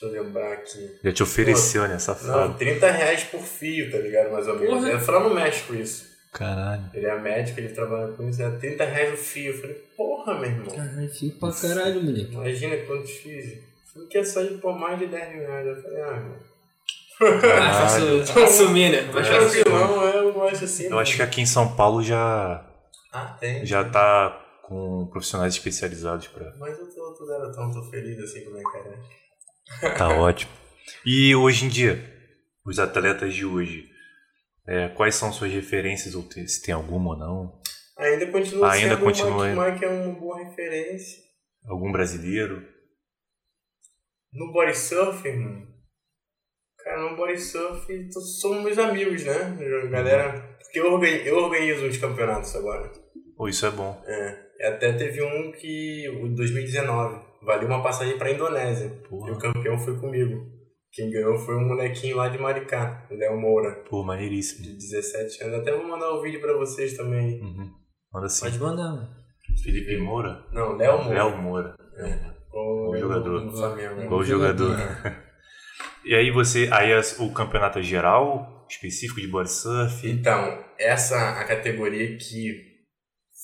[0.00, 0.98] Deixa eu lembrar aqui.
[1.02, 1.94] Já te ofereceu, né?
[1.94, 2.54] Não, Safado.
[2.58, 4.30] 30 reais por fio, tá ligado?
[4.30, 4.74] Mais ou menos.
[4.74, 4.90] Porra.
[4.92, 6.07] É só no México isso.
[6.32, 6.90] Caralho.
[6.94, 9.52] Ele é médico, ele trabalha com isso, é 30 reais o fio.
[9.52, 10.74] Eu falei, porra, meu irmão.
[10.74, 12.32] Caralho, fio pra caralho, moleque.
[12.32, 13.44] Imagina quantos fios.
[13.92, 15.66] Fio quer sair por mais de 10 mil reais.
[15.66, 16.48] Eu falei, ah, meu.
[17.20, 19.10] Mais fácil assumir, né?
[19.12, 20.84] Mas é, eu gosto assim.
[20.84, 22.64] Eu acho que aqui em São Paulo já,
[23.12, 23.66] Ah, tem.
[23.66, 26.54] já tá com profissionais especializados para.
[26.58, 28.98] Mas eu tô, tô, tô, tão, tô feliz assim com a minha carreira.
[29.96, 30.52] Tá ótimo.
[31.04, 32.02] E hoje em dia,
[32.64, 33.88] os atletas de hoje,
[34.68, 37.62] é, quais são suas referências, ou se tem alguma ou não?
[37.96, 39.48] Ainda continua Ainda sendo continua, o?
[39.48, 41.22] Mike Mike é uma boa referência.
[41.66, 42.62] Algum brasileiro?
[44.30, 45.66] No body surf, mano.
[46.84, 49.56] Cara, no body surf são meus amigos, né?
[49.90, 50.56] Galera.
[50.62, 52.92] Porque eu organizo, eu organizo os campeonatos agora.
[53.36, 54.02] Pô, isso é bom.
[54.06, 54.68] É.
[54.68, 58.90] Até teve um que, o de 2019, valeu uma passagem pra Indonésia.
[59.08, 59.30] Porra.
[59.30, 60.57] E o campeão foi comigo.
[60.98, 64.64] Quem ganhou foi um molequinho lá de Maricá, o Léo Moura, Pô, maneiríssimo.
[64.64, 65.60] de 17 anos.
[65.60, 67.40] Até vou mandar o vídeo pra vocês também.
[67.40, 67.70] Uhum.
[68.12, 68.46] Manda sim.
[68.46, 69.08] Pode mandar, mano.
[69.62, 70.44] Felipe Moura?
[70.52, 71.14] Não, Léo Moura.
[71.14, 71.76] Léo Moura.
[72.50, 73.44] Com Bom jogador.
[73.96, 74.06] Né?
[74.08, 74.76] Bom jogador.
[76.04, 76.68] E aí você.
[76.72, 80.08] Aí as- o campeonato é geral, específico de body surf.
[80.08, 82.54] Então, essa a categoria que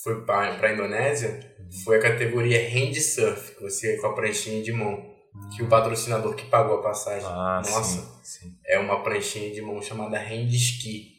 [0.02, 1.38] foi para a Indonésia
[1.84, 5.13] foi a categoria hand surf, que você com a pranchinha de mão.
[5.54, 7.26] Que o patrocinador que pagou a passagem.
[7.28, 8.58] Ah, Nossa, sim, sim.
[8.64, 11.12] é uma pranchinha de mão chamada hand ski.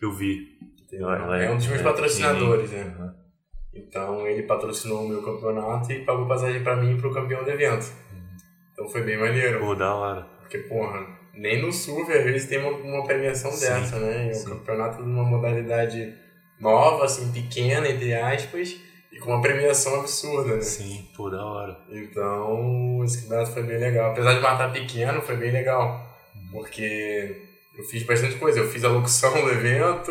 [0.00, 0.58] Eu vi.
[0.92, 2.94] Ela É um dos meus é patrocinadores, né?
[2.98, 3.24] Uhum.
[3.74, 7.50] Então ele patrocinou o meu campeonato e pagou passagem pra mim e pro campeão do
[7.50, 7.86] evento.
[8.72, 9.60] Então foi bem maneiro.
[9.60, 10.22] Pô, da hora.
[10.40, 14.32] Porque, porra, nem no surf às vezes tem uma, uma premiação Sim, dessa, né?
[14.32, 16.14] E um campeonato de uma modalidade
[16.60, 18.76] nova, assim, pequena, entre aspas,
[19.14, 20.60] e com uma premiação absurda, né?
[20.60, 21.76] Sim, da hora.
[21.90, 24.10] Então, esse campeonato foi bem legal.
[24.12, 26.04] Apesar de matar pequeno, foi bem legal.
[26.50, 27.42] Porque
[27.78, 28.60] eu fiz bastante coisa.
[28.60, 30.10] Eu fiz a locução do evento,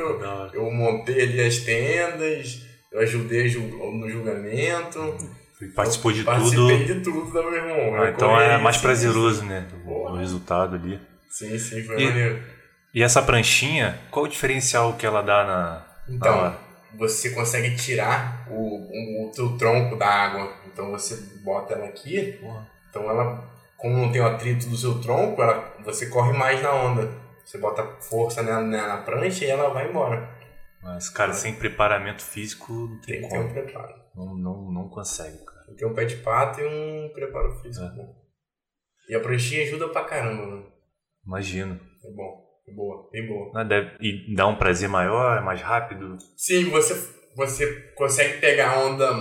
[0.53, 2.61] eu montei ali as tendas,
[2.91, 5.17] eu ajudei ju- no julgamento.
[5.75, 6.93] Participou de Participei tudo.
[6.93, 7.95] de tudo, tá, meu irmão?
[8.03, 9.65] Ah, então é mais sim, prazeroso, né?
[9.85, 10.99] O, o resultado ali.
[11.29, 12.43] Sim, sim, foi E- maneiro.
[12.93, 15.85] E essa pranchinha, qual o diferencial que ela dá na.
[16.09, 16.57] Então, na?
[16.95, 20.53] Você consegue tirar o, o, teu tronco da água.
[20.67, 22.39] Então você bota ela aqui,
[22.89, 26.73] então ela, como não tem o atrito do seu tronco, ela, você corre mais na
[26.73, 27.09] onda.
[27.43, 30.29] Você bota força na, na, na prancha e ela vai embora.
[30.81, 33.53] Mas, cara, sem preparamento físico não tem, Tem que ter um como.
[33.53, 33.93] preparo.
[34.15, 35.75] Não, não, não consegue, cara.
[35.77, 38.23] Tem um pé de pato e um preparo físico É.
[39.09, 40.71] E a pranchinha ajuda pra caramba, mano.
[41.25, 41.79] Imagino.
[42.05, 43.51] É bom, boa, bem boa.
[43.53, 46.17] Não, deve, e dá um prazer maior, é mais rápido.
[46.37, 46.93] Sim, você,
[47.35, 49.11] você consegue pegar a onda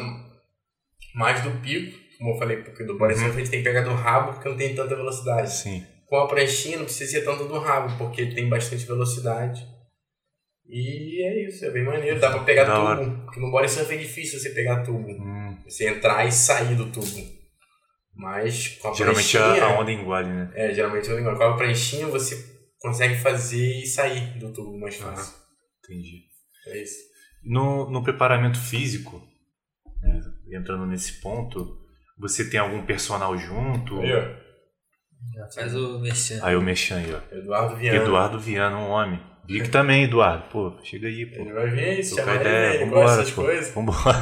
[1.15, 3.21] mais do pico, como eu falei, porque do body Uhum.
[3.21, 5.51] surf a gente tem que pegar do rabo porque não tem tanta velocidade.
[5.53, 5.85] Sim.
[6.07, 9.67] Com a pranchinha não precisa ser tanto do rabo, porque tem bastante velocidade.
[10.69, 12.21] E é isso, é bem maneiro.
[12.21, 12.87] Dá pra pegar Da tubo.
[12.87, 13.11] hora.
[13.25, 15.09] Porque no body surf é difícil você pegar tubo.
[15.11, 17.07] Hum, Você entrar e sair do tubo.
[18.15, 19.65] Mas com a geralmente pranchinha...
[19.65, 20.51] a, a onda engole, né?
[20.55, 21.37] É, geralmente eu lembro.
[21.37, 22.52] Com a pranchinha você
[22.83, 25.35] consegue fazer e sair do tubo mais fácil.
[25.85, 26.25] Entendi.
[26.67, 26.97] É isso.
[27.45, 29.21] No, no preparamento físico,
[30.01, 30.21] né,
[30.53, 31.79] entrando nesse ponto,
[32.19, 34.01] você tem algum personal junto?
[34.01, 34.43] Aí, ó.
[35.55, 36.41] Faz o merchan.
[36.43, 37.35] Aí eu mexo aí, ó.
[37.37, 37.99] Eduardo Viana.
[37.99, 39.21] Eduardo Viana, um homem.
[39.49, 40.49] Vic também, Eduardo.
[40.51, 41.43] Pô, chega aí, pô.
[41.43, 43.43] Ele vai vir aí, se ele, ideia, ele gosta vambora, dessas pô.
[43.43, 43.75] coisas.
[43.75, 44.19] Vambora.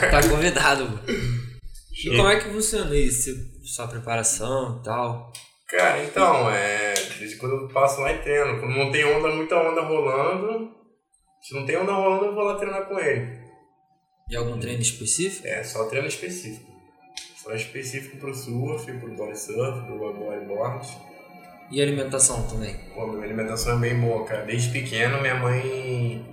[0.00, 1.00] Então, tá convidado, mano.
[1.08, 3.30] E E- como é que funciona isso?
[3.64, 5.32] Sua preparação e tal?
[5.70, 6.94] Cara, então, é.
[7.18, 8.58] Desde quando eu passo lá e treino.
[8.58, 10.74] Quando não tem onda, muita onda rolando.
[11.40, 13.38] Se não tem onda rolando, eu vou lá treinar com ele.
[14.28, 15.46] E algum treino específico?
[15.46, 16.70] É, só treino específico.
[17.36, 20.86] Só específico pro surf, pro body surf, pro bodyboard.
[21.70, 22.76] E alimentação também?
[22.94, 24.44] Pô, minha alimentação é bem boa, cara.
[24.44, 26.24] Desde pequeno, minha mãe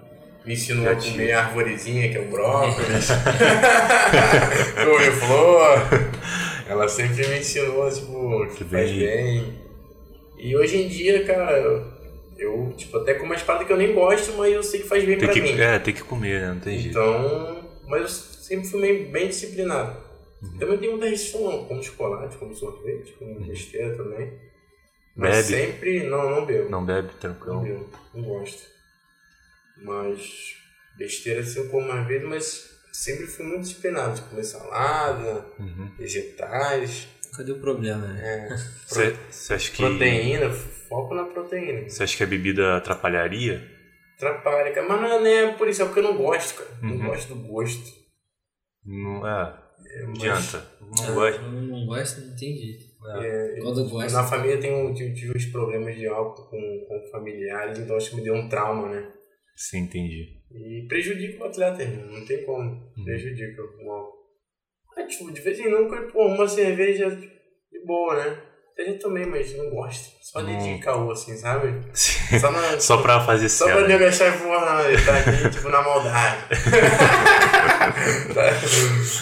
[0.43, 3.08] me ensinou Já a comer a arvorezinha, que é o brócolis.
[4.84, 6.08] comer flor.
[6.69, 8.99] Ela sempre me ensinou, tipo, que faz bem.
[8.99, 9.62] bem.
[10.38, 11.58] E hoje em dia, cara,
[12.38, 15.03] eu, tipo, até como uma espada que eu nem gosto, mas eu sei que faz
[15.03, 15.60] bem Tem pra que, mim.
[15.60, 16.47] é, tem que comer, né?
[16.53, 16.89] Não tem jeito.
[16.97, 20.06] Então, mas eu sempre fui meio bem disciplinado.
[20.41, 20.58] Uhum.
[20.60, 21.65] Também tem muita restrição, não.
[21.65, 24.32] Como chocolate, como sorvete, como besteira também.
[25.15, 25.63] Mas Bebe?
[25.65, 26.69] sempre, não, não bebo.
[26.69, 27.62] Não bebe, Não tranquilo.
[27.62, 28.62] bebo, não gosto.
[29.84, 30.56] Mas
[30.97, 34.15] besteira assim eu como às vezes, mas sempre fui muito disciplinado.
[34.15, 35.91] De comer salada, Uhum.
[35.97, 38.47] vegetais, Cadê o problema, né?
[38.49, 38.55] é,
[38.88, 39.77] Você você acha que.
[39.77, 41.88] proteína, foco na proteína.
[41.88, 43.62] Você acha que a bebida atrapalharia?
[44.15, 44.88] Atrapalha, cara.
[44.88, 46.69] Mas não é, nem por isso, é porque eu não gosto, cara.
[46.81, 46.97] Uhum.
[46.97, 47.91] Não gosto do gosto.
[48.83, 49.60] Não, é,
[50.01, 50.71] não mas- adianta.
[50.81, 51.41] Não gosto.
[51.41, 52.86] não gosto, não tem jeito.
[53.21, 54.17] É, Quando gosta.
[54.21, 58.10] Na família tem um, tive, tive uns problemas de álcool com, com familiares, então acho
[58.10, 59.12] que me deu um trauma, né?
[59.55, 60.37] Sim, entendi.
[60.51, 62.71] E prejudica o atleta, não tem como.
[62.71, 63.03] Uhum.
[63.03, 64.17] Prejudica o álcool.
[64.95, 68.41] Mas, tipo, de vez em nunca, pô, uma cerveja de boa, né?
[68.79, 70.15] A gente também, mas não gosta.
[70.21, 70.57] Só Não.
[70.57, 71.81] de caô, assim, sabe?
[71.93, 73.88] Só, na, Só pra fazer Só pra certo.
[73.88, 76.43] nego achar que, porra, ele tá aqui, tipo, na maldade.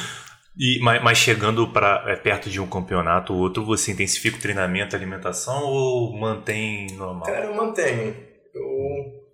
[0.57, 4.39] E, mas, mas chegando para é, perto de um campeonato ou outro, você intensifica o
[4.39, 7.25] treinamento, a alimentação ou mantém normal?
[7.25, 8.15] Cara, eu mantenho.
[8.53, 9.24] Eu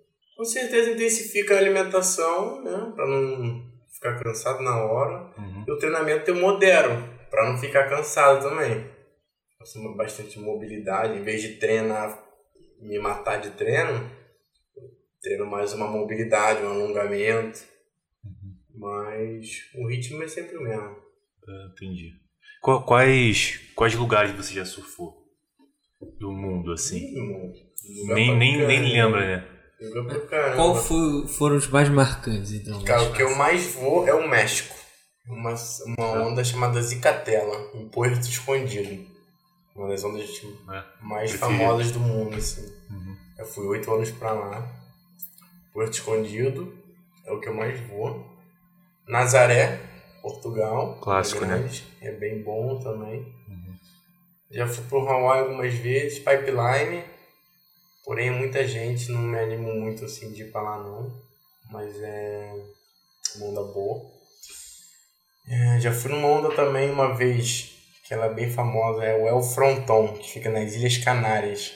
[0.42, 2.92] com certeza intensifica a alimentação, né?
[2.96, 5.32] Pra não ficar cansado na hora.
[5.38, 5.66] Uhum.
[5.68, 6.90] E o treinamento eu modero,
[7.30, 8.90] pra não ficar cansado também.
[9.60, 12.20] Faço bastante mobilidade, em vez de treinar,
[12.80, 14.10] me matar de treino,
[15.22, 17.60] treino mais uma mobilidade, um alongamento.
[18.74, 20.98] Mas o ritmo é sempre o mesmo.
[21.48, 22.14] Ah, entendi.
[22.64, 25.22] Qu- Quais, quais lugares você já surfou?
[26.20, 27.14] Do mundo, assim?
[28.08, 29.18] Nem, nem, nem caramba.
[29.20, 29.61] lembra, né?
[29.82, 30.56] Lugar pra caramba.
[30.56, 32.82] Qual foi, foram os mais marcantes, então?
[32.84, 34.76] Cara, o que eu mais vou é o México.
[35.28, 39.06] Uma, uma onda chamada Zicatela, em Porto Escondido.
[39.76, 41.52] Uma das ondas É, mais prefiro.
[41.52, 42.62] famosas do mundo, assim.
[42.90, 43.16] Uhum.
[43.40, 44.68] Eu fui oito anos pra lá.
[45.74, 46.74] Porto Escondido
[47.26, 48.26] é o que eu mais vou.
[49.08, 49.80] Nazaré,
[50.22, 51.00] Portugal.
[51.02, 51.58] Clássico, é né?
[51.58, 53.20] grande, É bem bom também.
[53.48, 53.76] Uhum.
[54.52, 57.04] Já fui pro Hawaii algumas vezes, Pipeline.
[58.04, 61.22] Porém, muita gente, não me animo muito assim de ir pra lá não.
[61.72, 62.54] Mas é
[63.36, 64.12] uma onda boa.
[65.48, 67.72] É, já fui numa onda também uma vez,
[68.04, 71.74] que ela é bem famosa, é o El Fronton, que fica nas Ilhas Canárias.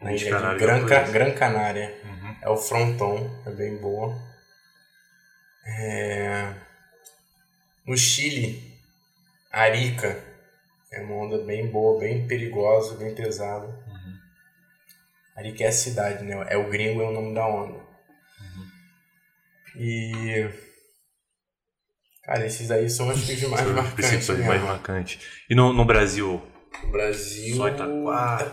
[0.00, 1.10] Na Ilhas ilha Canárias, de Gran, Ca-.
[1.10, 2.00] Gran Canária.
[2.04, 2.36] Uhum.
[2.42, 4.16] É o Fronton, é bem boa.
[5.64, 6.54] É,
[7.86, 8.76] No Chile,
[9.50, 10.22] Arica,
[10.90, 13.81] é uma onda bem boa, bem perigosa, bem pesada.
[15.36, 15.42] Uhum.
[15.44, 16.46] Arica é a cidade, né?
[16.48, 17.74] É o gringo, é o nome da onda.
[17.74, 18.66] Uhum.
[19.76, 20.48] E.
[22.24, 23.94] Cara, esses aí são os que os mais São os marcantes.
[24.08, 24.46] principais mesmo.
[24.46, 25.18] mais marcantes.
[25.50, 26.40] E no, no Brasil,
[26.84, 27.56] O Brasil.
[27.56, 28.52] Só Itaquá.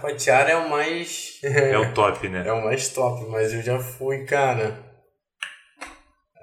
[0.49, 1.39] É o mais.
[1.43, 2.43] é o top, né?
[2.47, 4.87] É o mais top, mas eu já fui, cara.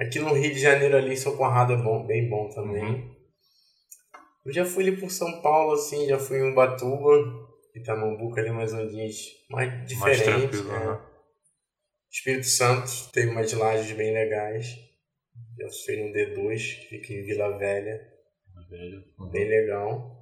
[0.00, 2.84] Aqui no Rio de Janeiro ali, Socorrado é bom, bem bom também.
[2.84, 3.16] Uhum.
[4.44, 7.45] Eu já fui ali por São Paulo, assim, já fui em Ubatuba,
[7.76, 9.16] Itamambuca ali, umas ondinhas
[9.50, 10.24] mais Mais diferentes.
[10.60, 10.76] tranquilo, é.
[10.76, 11.06] aham.
[12.10, 14.74] Espírito Santo tem umas lajes bem legais.
[15.58, 18.00] Já fui no D2, que fica em Vila Velha,
[18.70, 19.04] Velho.
[19.18, 19.30] Uhum.
[19.30, 20.16] bem legal.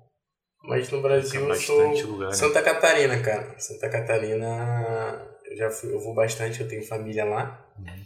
[0.64, 2.34] Mas no Brasil eu sou lugar, né?
[2.34, 3.58] Santa Catarina, cara.
[3.58, 7.72] Santa Catarina, eu já fui, eu vou bastante, eu tenho família lá.
[7.78, 8.04] Uhum.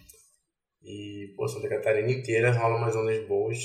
[0.82, 3.58] E, pô, Santa Catarina inteira rola umas ondas boas.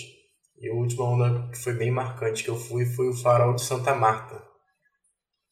[0.58, 3.64] E a última onda que foi bem marcante que eu fui foi o farol de
[3.64, 4.42] Santa Marta.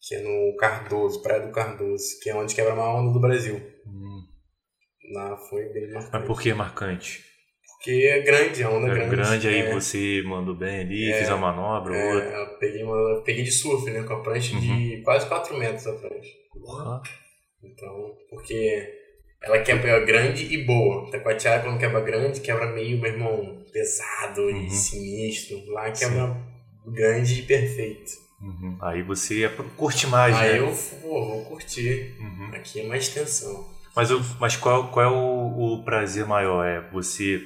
[0.07, 3.19] Que é no Cardoso, Praia do Cardoso, que é onde quebra a maior onda do
[3.19, 3.55] Brasil.
[3.85, 4.21] Hum.
[5.13, 6.11] Lá foi bem marcante.
[6.13, 7.23] Mas por que marcante?
[7.77, 9.15] Porque é grande, a onda é É grande.
[9.15, 12.29] grande, aí é, você mandou bem ali, É, fez a manobra, é, outra.
[12.29, 14.03] eu peguei, uma, peguei de surf, né?
[14.03, 14.59] Com a prancha Uhum.
[14.61, 16.29] de quase 4 metros a prancha.
[16.51, 17.01] Porra.
[17.63, 18.87] Então, porque
[19.43, 21.09] ela quebra grande e boa.
[21.11, 24.65] Taquatiara, quando quebra grande, quebra meio, meu irmão, pesado Uhum.
[24.65, 25.63] e sinistro.
[25.71, 26.37] Lá quebra
[26.93, 28.11] grande e perfeito.
[28.41, 28.77] Uhum.
[28.82, 30.60] Aí você é curte mais, Aí né?
[30.60, 32.15] eu pô, vou curtir.
[32.19, 32.49] Uhum.
[32.54, 33.69] Aqui é mais tensão.
[33.95, 36.65] Mas, eu- mas qual, qual é o, o prazer maior?
[36.65, 37.45] É você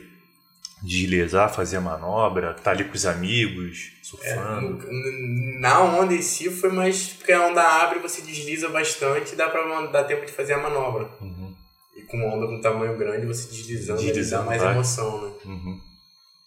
[0.81, 4.85] deslizar, fazer a manobra, tá ali com os amigos, É, surfando?
[4.87, 9.35] no- na onda em si foi mais porque a onda abre, você desliza bastante e
[9.35, 11.09] dá pra dar tempo de fazer a manobra.
[11.21, 11.55] Uhum.
[11.95, 14.73] E com uma onda com tamanho grande, você deslizando, Deslizando, dá mais vai.
[14.73, 15.33] emoção, né?
[15.45, 15.81] Uhum.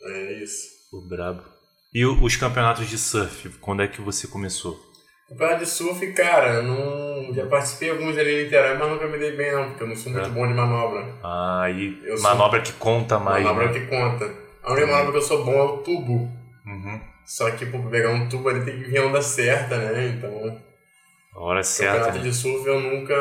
[0.03, 0.69] É isso.
[0.91, 1.43] Pô, brabo.
[1.93, 4.79] E os campeonatos de surf, quando é que você começou?
[5.29, 7.33] Campeonato de surf, cara, não.
[7.35, 9.97] Já participei alguns ali em Niterói, mas nunca me dei bem não, porque eu não
[9.97, 10.31] sou muito É.
[10.31, 11.15] bom de manobra.
[11.23, 13.73] Ah, aí Eu sou- manobra que conta mais, manobra né?
[13.73, 14.31] que conta.
[14.63, 16.31] A única manobra que eu sou bom é o tubo.
[16.67, 17.01] Uhum.
[17.27, 20.09] Só que pra pegar um tubo ali tem que vir a onda certa, né?
[20.17, 20.63] Então,
[21.35, 22.25] A hora certa, campeonato né?
[22.25, 23.15] de surf eu nunca.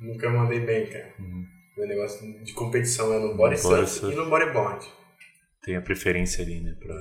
[0.00, 1.12] Nunca mandei bem, cara.
[1.18, 1.44] Uhum.
[1.76, 4.06] Meu negócio de competição é no body surf.
[4.06, 4.86] e no bodyboard.
[5.62, 6.74] Tem a preferência ali, né?
[6.78, 6.94] Pra,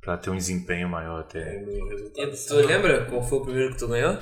[0.00, 1.62] pra ter um desempenho maior até.
[1.62, 4.18] E tu lembra qual foi o primeiro que tu ganhou?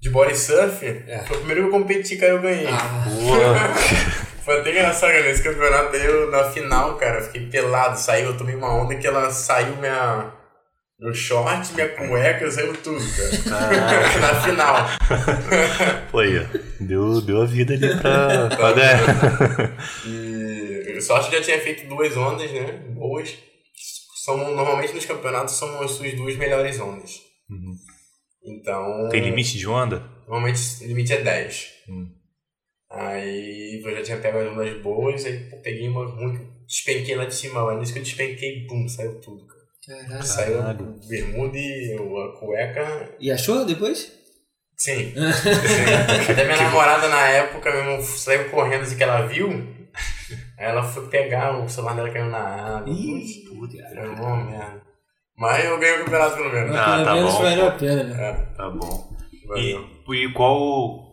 [0.00, 1.24] De body surf, É.
[1.26, 2.66] foi o primeiro que eu competi, cara, eu ganhei.
[2.66, 3.54] Ah, Boa!
[4.40, 8.54] Foi até engraçado, cara, nesse campeonato eu, na final, cara, fiquei pelado, saiu, eu tomei
[8.54, 10.32] uma onda que ela saiu minha.
[10.98, 13.00] Meu short, minha cueca, saiu tudo,
[13.48, 14.18] cara.
[14.18, 14.76] Na final.
[16.18, 16.58] Aí, ó.
[16.80, 18.48] Deu, deu a vida ali pra.
[18.48, 18.98] pra dar.
[20.06, 20.39] E
[21.00, 22.72] eu só acho que já tinha feito duas ondas, né?
[22.94, 23.34] Boas.
[24.22, 27.22] São, normalmente nos campeonatos são as suas duas melhores ondas.
[27.48, 27.74] Uhum.
[28.44, 29.08] Então.
[29.10, 30.04] Tem limite de onda?
[30.28, 31.68] Normalmente o limite é 10.
[31.88, 32.12] Hum.
[32.90, 37.24] Aí eu já tinha pego as ondas boas, aí pô, peguei uma ruim, despenquei lá
[37.24, 40.04] de cima, mas nisso que eu despenquei, pum, saiu tudo, cara.
[40.04, 40.22] caralho.
[40.22, 40.72] Saiu a
[41.08, 43.16] bermuda e a cueca.
[43.18, 44.12] E achou depois?
[44.76, 45.12] Sim.
[45.14, 46.32] Sim.
[46.32, 49.80] Até minha namorada na época mesmo saiu correndo assim que ela viu.
[50.60, 52.38] Aí ela foi pegar, o celular dela caiu na
[52.76, 52.92] água.
[52.92, 54.82] Ih, puta, era uma merda.
[55.36, 56.76] Mas eu ganhei o campeonato pelo menos.
[56.76, 58.28] Ah, pelo tá menos bom, valeu a pena, né?
[58.28, 59.16] É, Tá bom.
[59.48, 59.88] valeu.
[60.08, 61.08] E, e qual.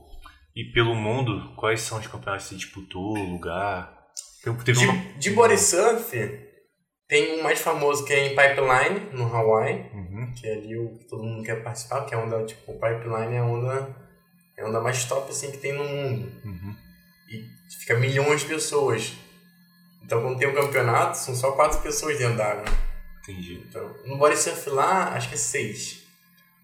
[0.53, 3.95] E pelo mundo, quais são os campeonatos que você disputou, lugar?
[4.43, 4.79] Tem- Teve.
[4.85, 6.11] De, de body surf,
[7.07, 9.89] tem um mais famoso que é em Pipeline, no Hawaii.
[9.93, 10.33] Uhum.
[10.35, 12.75] que é ali o que todo mundo quer participar, que é a onda, tipo, o
[12.79, 13.95] pipeline é a onda,
[14.57, 16.29] é a onda mais top assim que tem no mundo.
[16.43, 16.75] Uhum.
[17.29, 19.13] E fica milhões de pessoas.
[20.07, 22.63] Então quando tem um campeonato, são só quatro pessoas dentro da água.
[23.21, 23.61] Entendi.
[23.67, 26.07] Então, no body surf lá, acho que é seis.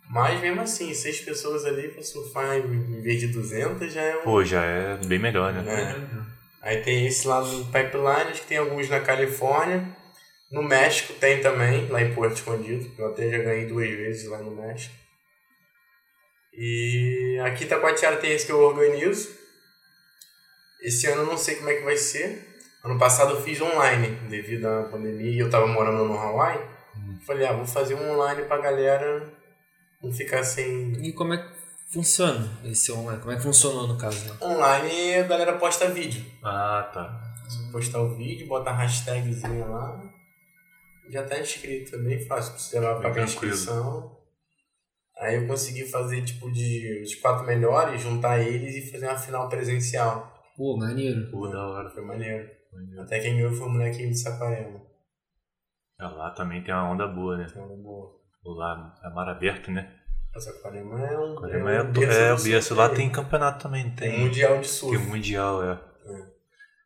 [0.09, 4.21] Mas mesmo assim, seis pessoas ali pra surfar em vez de 200 já é um...
[4.21, 5.61] Pô, já é bem melhor, né?
[6.61, 6.69] É.
[6.69, 9.85] Aí tem esse lá do Pipeline, acho que tem alguns na Califórnia.
[10.49, 12.89] No México tem também, lá em Porto Escondido.
[12.97, 14.95] Eu até já ganhei duas vezes lá no México.
[16.53, 19.35] E aqui em Taquatiara tem esse que eu organizo.
[20.81, 22.52] Esse ano eu não sei como é que vai ser.
[22.83, 26.59] Ano passado eu fiz online, devido à pandemia, e eu tava morando no Hawaii.
[27.25, 29.31] Falei, ah, vou fazer um online pra galera
[30.01, 30.91] não ficar sem.
[31.01, 31.49] E como é que
[31.93, 33.21] funciona esse online?
[33.21, 34.25] Como é que funcionou no caso?
[34.25, 34.37] né?
[34.41, 36.25] Online a galera posta vídeo.
[36.43, 37.21] Ah, tá.
[37.71, 40.03] postar o vídeo, bota a hashtagzinha lá.
[41.09, 42.53] Já tá inscrito também, fácil.
[42.53, 44.11] Precisa lá pagar a inscrição.
[45.19, 49.47] Aí eu consegui fazer, tipo, de os quatro melhores, juntar eles e fazer uma final
[49.47, 50.33] presencial.
[50.57, 51.31] Pô, maneiro.
[51.31, 51.89] Pô, da hora.
[51.89, 52.62] Foi maneiro.
[52.73, 53.01] Maneiro.
[53.01, 54.81] Até quem ganhou foi o molequinho de Saquarema.
[55.99, 57.47] Ah, lá também tem uma onda boa, né?
[57.49, 58.19] Então, boa.
[58.45, 59.93] Lá é mar aberto, né?
[60.35, 61.35] A Saquarema é um.
[61.35, 62.75] Saquarema é, um do- berço é do o berço.
[62.75, 64.19] Lá tem campeonato também, Tem tem?
[64.19, 64.97] mundial de surf.
[64.97, 65.79] Tem mundial, é.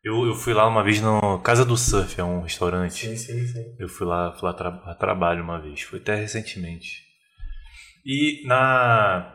[0.04, 3.06] Eu, eu fui lá uma vez no Casa do Surf, é um restaurante.
[3.08, 3.74] Sim, sim, sim.
[3.78, 7.02] Eu fui lá, fui lá tra a trabalho uma vez, foi até recentemente.
[8.06, 9.34] E na.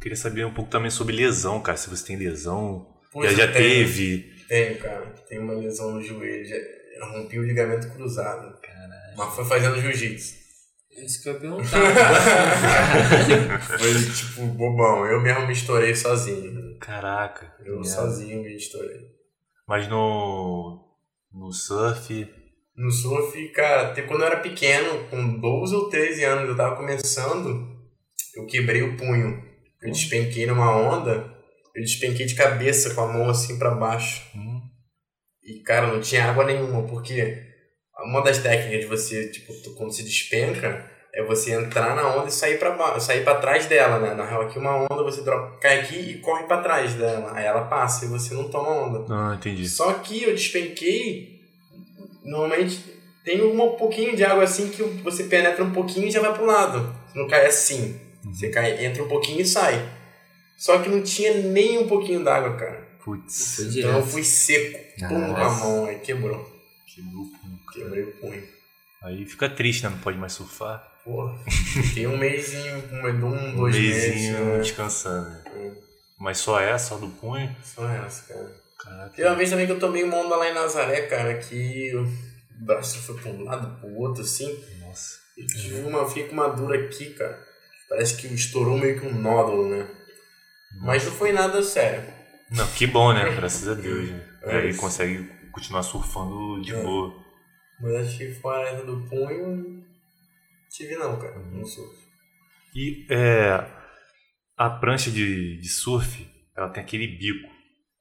[0.00, 1.76] Queria saber um pouco também sobre lesão, cara.
[1.76, 2.96] Se você tem lesão.
[3.22, 3.62] Já já tem.
[3.62, 4.37] teve.
[4.48, 5.06] Tenho, cara.
[5.28, 6.44] Tenho uma lesão no joelho.
[6.44, 6.56] Já
[7.12, 8.58] rompi o ligamento cruzado.
[8.60, 9.16] Caralho.
[9.16, 10.36] Mas foi fazendo jiu-jitsu.
[10.90, 11.68] Isso que eu perguntar.
[13.78, 15.06] Foi tipo bobão.
[15.06, 16.76] Eu mesmo me estourei sozinho.
[16.80, 17.54] Caraca.
[17.60, 17.88] Eu merda.
[17.88, 19.06] sozinho me estourei.
[19.66, 20.84] Mas no.
[21.32, 22.28] No surf.
[22.76, 26.76] No surf, cara, até quando eu era pequeno, com 12 ou 13 anos, eu tava
[26.76, 27.76] começando,
[28.34, 29.44] eu quebrei o punho.
[29.82, 31.37] Eu despenquei numa onda,
[31.78, 34.22] eu despenquei de cabeça com a mão assim pra baixo.
[34.34, 34.60] Hum,
[35.44, 37.42] E, cara, não tinha água nenhuma, porque
[38.04, 42.32] uma das técnicas de você, tipo, quando se despenca, é você entrar na onda e
[42.32, 44.14] sair pra baixo, sair para trás dela, né?
[44.14, 47.32] Na real, aqui uma onda você dropa, cai aqui e corre pra trás dela.
[47.34, 49.06] Aí ela passa e você não toma onda.
[49.12, 49.68] Ah, entendi.
[49.68, 51.40] Só que eu despenquei,
[52.24, 52.78] normalmente
[53.24, 56.46] tem um pouquinho de água assim que você penetra um pouquinho e já vai pro
[56.46, 56.94] lado.
[57.06, 58.00] Você não cai assim.
[58.24, 59.74] Você cai, entra um pouquinho e sai.
[60.58, 62.88] Só que não tinha nem um pouquinho d'água, cara.
[63.04, 63.60] Putz.
[63.60, 66.44] Então eu fui seco, pum, com a mão, aí quebrou.
[66.94, 67.78] Quebrou o punho, cara.
[67.84, 68.42] Quebrei o punho.
[69.04, 69.90] Aí fica triste, né?
[69.90, 70.84] Não pode mais surfar.
[71.04, 74.46] Porra, fiquei um mêsinho, um, um Um dois mesinho meses.
[74.46, 74.58] né?
[74.58, 75.44] descansando, né?
[75.56, 75.74] Hum.
[76.18, 77.54] Mas só é, só do punho?
[77.62, 78.56] Só essa, cara.
[78.82, 79.10] Caraca.
[79.10, 82.64] Teve uma vez também que eu tomei uma onda lá em Nazaré, cara, que o
[82.64, 84.58] braço foi pra um lado, pro outro, assim.
[84.80, 85.18] Nossa.
[85.36, 87.38] Eu tive uma, fiquei com uma dura aqui, cara.
[87.88, 89.88] Parece que estourou meio que um nódulo, né?
[90.80, 92.02] Mas não foi nada sério.
[92.50, 93.34] Não, que bom, né?
[93.34, 94.24] Graças a Deus, né?
[94.44, 94.80] É Aí isso.
[94.80, 96.82] consegue continuar surfando de É.
[96.82, 97.14] boa.
[97.80, 99.84] Mas acho que fora do punho,
[100.70, 101.38] tive não, cara.
[101.38, 101.96] Não surf.
[102.74, 103.64] E é,
[104.56, 107.48] a prancha de, de surf, ela tem aquele bico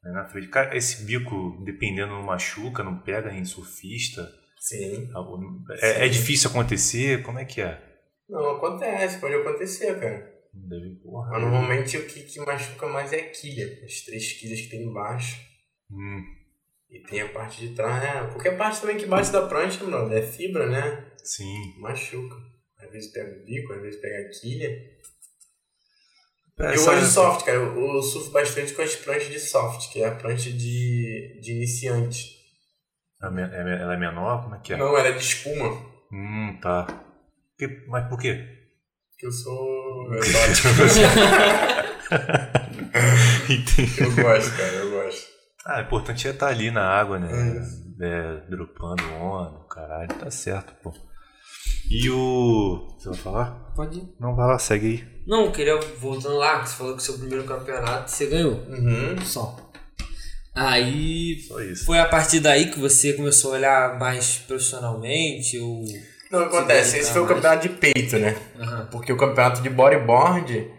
[0.04, 0.48] né, na frente.
[0.48, 4.28] Cara, esse bico, dependendo, não machuca, não pega em surfista.
[4.60, 5.10] Sim.
[5.82, 6.20] É, é Sim.
[6.20, 7.22] difícil acontecer?
[7.24, 7.80] Como é que é?
[8.28, 10.37] Não, acontece, pode acontecer, cara.
[10.68, 13.80] Deve, Mas normalmente o que, que machuca mais é a quilha.
[13.86, 15.40] As três quilhas que tem embaixo.
[15.92, 16.24] Hum,
[16.90, 18.28] E tem a parte de trás, né?
[18.32, 21.12] Qualquer parte também que bate da prancha, mano, é fibra, né?
[21.24, 21.80] sim.
[21.80, 22.36] Machuca.
[22.80, 24.70] Às vezes pega o bico, às vezes pega a quilha.
[26.60, 27.58] Eu Essa- gosto de soft, cara.
[27.58, 31.52] Eu, eu surfo bastante com as pranchas de soft, que é a prancha de, de
[31.52, 32.36] iniciante.
[33.22, 33.44] Ela é
[33.78, 34.44] é ela é menor?
[34.44, 34.78] Como é que é?
[34.78, 35.70] Não, ela é de espuma.
[36.12, 36.88] Hum, tá.
[37.58, 38.57] Que- mas por quê?
[39.18, 40.68] Que eu sou exótico.
[44.00, 45.28] Eu gosto, cara, eu gosto.
[45.66, 47.30] Ah, o importante é estar ali na água, né?
[48.00, 50.94] É É, dropando onda, caralho, tá certo, pô.
[51.90, 52.96] E o.
[52.98, 53.52] Você vai falar?
[53.76, 54.14] Pode ir.
[54.20, 55.04] Não, vai lá, segue aí.
[55.26, 58.54] Não, eu queria, voltando lá, você falou que o seu primeiro campeonato você ganhou.
[58.68, 59.18] Uhum.
[59.24, 59.58] Só.
[60.56, 61.86] Aí Só isso.
[61.86, 65.60] foi a partir daí que você começou a olhar mais profissionalmente?
[65.60, 65.84] Ou...
[66.32, 66.92] Não, acontece.
[66.92, 68.36] Se Esse foi o campeonato de peito, né?
[68.60, 68.88] Aham.
[68.92, 70.72] Porque o campeonato de bodyboard,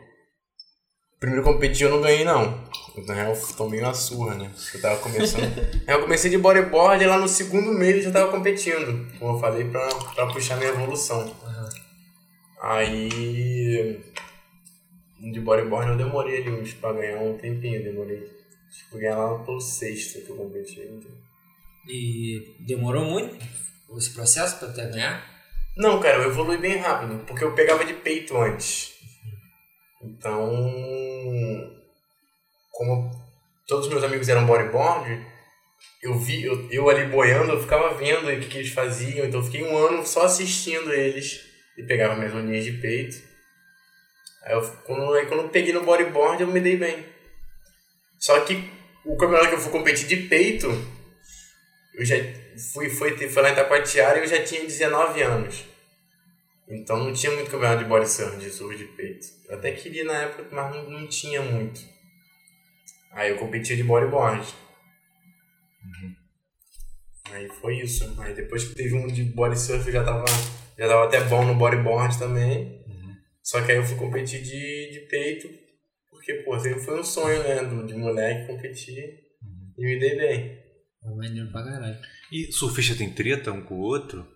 [1.19, 2.67] primeiro competitivo eu não ganhei, não.
[3.07, 4.51] Na real, eu tomei uma surra, né?
[4.75, 5.43] Eu tava começando.
[5.87, 9.07] Aí eu comecei de bodyboard e lá no segundo mês eu já tava competindo.
[9.19, 11.35] Como eu falei, pra, pra puxar minha evolução.
[12.61, 14.01] Aí.
[15.21, 18.29] De bodyboard eu demorei ali uns pra ganhar um tempinho, demorei.
[18.71, 20.81] Tipo, ganhar lá pelo sexto que eu competi.
[20.81, 21.11] então.
[21.89, 23.39] E demorou muito
[23.97, 25.38] esse processo pra até ganhar?
[25.79, 28.95] Não, cara, eu evolui bem rápido, porque eu pegava de peito antes.
[30.03, 30.51] Então,
[32.73, 33.09] como
[33.65, 35.25] todos os meus amigos eram bodyboard,
[36.03, 39.47] eu vi, eu, eu ali boiando, eu ficava vendo o que, eles faziam, então eu
[39.47, 41.45] fiquei um ano só assistindo eles
[41.77, 43.17] e pegava minhas unhas de peito.
[44.43, 47.07] Aí, eu, quando, aí quando eu peguei no bodyboard, eu me dei bem.
[48.19, 48.69] Só que
[49.05, 50.67] o campeonato que eu fui competir de peito,
[51.95, 52.17] eu já
[52.73, 55.65] fui, foi, foi lá em Taquatiara e eu já tinha 19 anos.
[56.69, 59.27] Então não tinha muito campeonato de body surf, de surf de peito.
[59.49, 61.81] Eu até queria na época, mas não, não tinha muito.
[63.13, 64.47] Aí eu competia de bodyboard.
[67.31, 68.15] Aí foi isso.
[68.21, 70.25] Aí depois que teve um de body surf eu já tava,
[70.79, 72.79] já tava até bom no bodyboard também.
[73.43, 75.49] Só que aí eu fui competir de, de peito,
[76.11, 79.21] porque, pô, sempre foi um sonho, né, do, de moleque competir
[79.79, 80.58] e me dei bem.
[81.11, 81.97] É maneiro pra caralho.
[82.33, 84.27] E surfista tem treta um com o outro?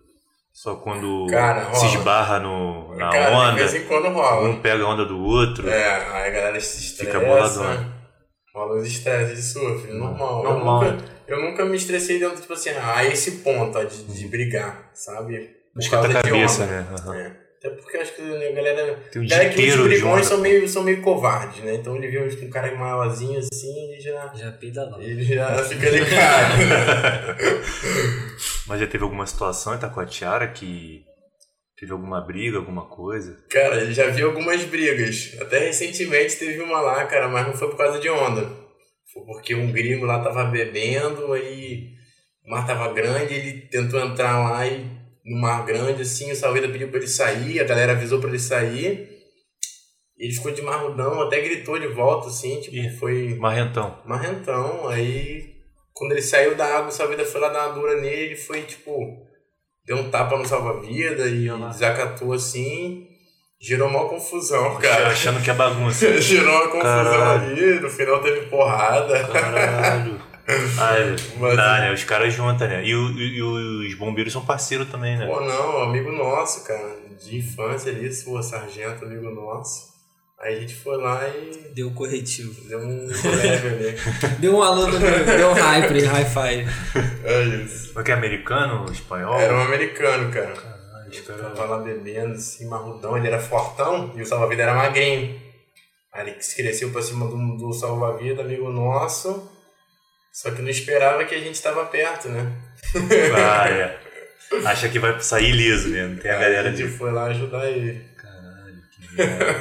[0.51, 4.49] Só quando Cara, se esbarra no, na Cara, de onda, vez em quando rola.
[4.49, 5.67] um pega a onda do outro.
[5.67, 7.11] É, aí a galera se estressa.
[7.11, 7.93] Fica boladona.
[8.53, 10.43] Rola os estresses de surf, normal.
[10.43, 10.83] Normal.
[10.83, 14.27] Eu, nunca, eu nunca me estressei dentro, tipo assim, a esse ponto ó, de, de
[14.27, 15.49] brigar, sabe?
[15.73, 16.87] Por Esquenta a causa de cabeça, né?
[16.91, 17.15] Aham.
[17.15, 17.42] É.
[17.63, 18.93] Até porque acho que a galera.
[19.09, 21.75] Tem um galera que os brigões são meio, são meio covardes, né?
[21.75, 25.01] Então ele vê um cara maiorzinho assim e já, Já peida lá.
[25.01, 26.57] ele já fica ligado.
[28.67, 31.05] Mas já teve alguma situação em Taquatiara que
[31.79, 33.37] teve alguma briga, alguma coisa?
[33.49, 35.33] Cara, ele já viu algumas brigas.
[35.39, 38.41] Até recentemente teve uma lá, cara, mas não foi por causa de onda.
[39.13, 41.93] Foi porque um gringo lá tava bebendo, aí
[42.45, 46.69] o mar tava grande, ele tentou entrar lá e no mar grande, assim, o salveira
[46.69, 49.09] pediu pra ele sair, a galera avisou pra ele sair.
[50.17, 52.97] Ele ficou de marrudão, até gritou de volta, assim, tipo, Ih.
[52.97, 53.97] foi Marrentão.
[54.05, 54.87] marrentão.
[54.87, 55.53] Aí,
[55.93, 58.61] quando ele saiu da água, o salveira foi lá dar uma dura nele, ele foi,
[58.61, 58.95] tipo,
[59.85, 61.69] deu um tapa no salva-vida e Olha lá.
[61.69, 63.07] desacatou, assim.
[63.61, 65.07] Gerou uma confusão, cara.
[65.07, 66.05] Achando que é bagunça.
[66.21, 67.43] Gerou uma confusão Caralho.
[67.51, 69.23] ali, no final teve porrada.
[69.27, 70.21] Caralho.
[70.47, 71.93] Ai, Mas- dá, né?
[71.93, 72.85] Os caras juntam, né?
[72.85, 73.41] E, o- e- e
[73.87, 75.25] os bombeiros são parceiros também, né?
[75.25, 79.93] Pô, não, amigo nosso, cara, de infância ali, pô, sargento, amigo nosso.
[80.39, 82.53] Aí a gente foi lá e Deu um corretivo.
[82.67, 83.97] deu um leve ali.
[84.39, 86.69] Deu um aluno, deu um high five.
[87.23, 87.93] É isso.
[87.95, 89.39] Mas que é americano, espanhol?
[89.39, 90.47] Era um americano, cara.
[90.53, 95.39] Caralho, Tava lá bebendo, assim, marrudão, ele era fortão e o salva-vida era magrinho.
[96.11, 99.49] Aí ele cresceu pra cima do, do salva-vida, amigo nosso.
[100.33, 102.51] Só que não esperava que a gente tava perto, né?
[103.37, 103.99] Ah, é.
[104.65, 106.07] Acha que vai sair liso, né?
[106.07, 106.97] Não tem a Aí galera a gente de...
[106.97, 108.03] foi lá ajudar ele.
[108.17, 109.55] Caralho, que merda.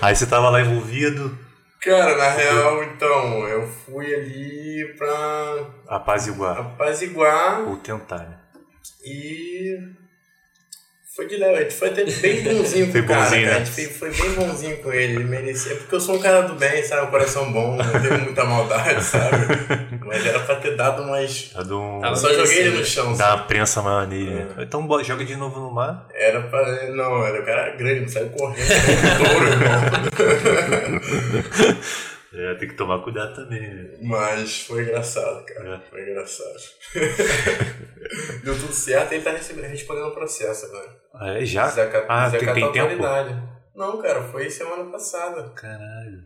[0.00, 1.38] Aí você tava lá envolvido,
[1.80, 6.56] Cara, na real, então, eu fui ali pra apaziguar.
[6.60, 8.38] apaziguar Ou tentar, né?
[9.04, 9.76] e
[11.14, 11.54] foi de leve.
[11.54, 13.54] A gente foi até bem bonzinho com Foi o cara, bonzinho, cara.
[13.54, 13.60] né?
[13.60, 15.14] A gente foi, bem bonzinho com ele.
[15.16, 15.72] Ele merecia.
[15.72, 17.06] É porque eu sou um cara do bem, sabe?
[17.06, 19.36] Um coração bom, não tenho muita maldade, sabe?
[20.04, 21.50] Mas era pra ter dado umas.
[21.54, 22.04] Dá de um...
[22.04, 23.10] Eu só joguei ele no chão.
[23.12, 23.36] Dá sabe?
[23.36, 24.62] uma prensa maior nele, É.
[24.62, 26.06] Então joga de novo no mar.
[26.14, 26.90] Era pra.
[26.90, 28.68] Não, era o cara grande, não saiu correndo.
[29.18, 29.82] touro, irmão.
[32.34, 33.90] É, tem que tomar cuidado também, né?
[34.02, 35.76] Mas foi engraçado, cara.
[35.84, 35.90] É.
[35.90, 36.56] Foi engraçado.
[38.44, 40.96] Deu tudo certo e ele tá recebendo- respondendo o processo agora.
[41.14, 41.66] Ah, é já?
[41.66, 43.02] Desacatou, Ah, tem, tem tempo?
[43.74, 45.50] Não, cara, foi semana passada.
[45.54, 46.22] Caralho.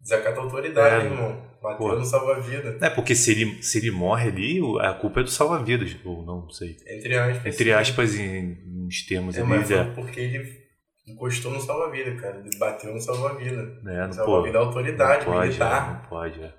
[0.00, 1.08] Desacatou a autoridade, É.
[1.10, 1.46] irmão.
[1.60, 2.78] Bateu no salva-vida.
[2.80, 6.48] É, porque se ele, se ele morre ali, a culpa é do salva-vidas, ou não,
[6.50, 6.76] sei.
[6.86, 7.46] Entre aspas.
[7.54, 8.56] Entre aspas, em,
[8.86, 10.67] uns termos É, ali, mas é, porque ele
[11.12, 12.38] encostou no salva-vida, cara.
[12.38, 13.62] Ele bateu no salva-vida.
[13.82, 14.14] né, não pode.
[14.16, 16.02] Salva-vida é autoridade, não pode, militar.
[16.02, 16.54] não pode, é.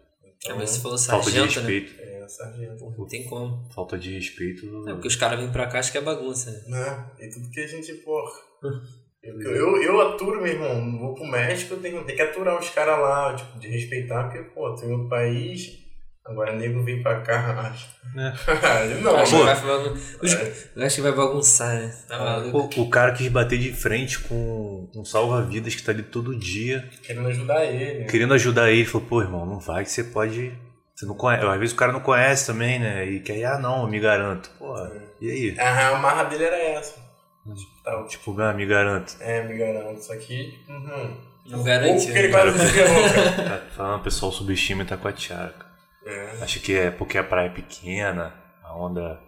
[0.45, 1.69] É, mas se falou Falta de sargento, né?
[1.69, 2.01] respeito.
[2.01, 2.93] É, sargento.
[2.97, 3.69] Não tem como.
[3.73, 4.65] Falta de respeito.
[4.87, 6.61] É, porque os caras vêm pra cá, acho que é bagunça, né?
[6.79, 7.05] Né?
[7.19, 8.31] E tudo que a gente, porra.
[9.21, 10.81] Eu, eu, eu aturo, meu irmão.
[10.81, 14.23] Não vou pro México, eu tenho, tenho que aturar os caras lá, tipo, de respeitar,
[14.29, 15.77] porque, pô, tem outro país.
[16.29, 17.87] Agora nego vem pra cá, acho.
[18.15, 18.33] É.
[19.01, 19.97] Não, acho, que vai bagun-
[20.75, 21.95] eu acho que vai bagunçar, né?
[22.07, 22.79] Tá maluco.
[22.79, 26.87] O, o cara quis bater de frente com um salva-vidas que tá ali todo dia,
[27.03, 28.05] querendo ajudar ele.
[28.05, 28.85] querendo ajudar ele.
[28.85, 30.53] Falou, pô, irmão, não vai que você pode.
[30.95, 31.45] Você não conhece.
[31.45, 33.05] Às vezes o cara não conhece também, né?
[33.09, 34.51] E quer, ah, não, eu me garanto.
[34.59, 34.75] Pô,
[35.19, 35.59] e aí?
[35.59, 36.93] A amarra dele era essa.
[36.93, 39.15] Tipo, tá, tipo, ah, me garanto.
[39.19, 40.01] é, me garanto.
[40.03, 41.17] Só que, uhum.
[41.47, 42.05] Não garante.
[42.05, 42.33] Porque ele né?
[42.33, 43.57] quase se ferrou, cara.
[43.59, 45.53] Tá falando, o pessoal subestima Itacoatiara.
[45.57, 45.68] cara.
[46.39, 46.43] É.
[46.43, 49.19] Acha que é porque a praia é pequena, a onda.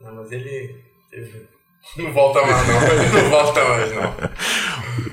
[0.00, 0.84] Não, mas ele.
[1.12, 1.48] ele
[1.96, 2.82] Não volta mais, não.
[2.82, 4.14] Ele não volta mais, não.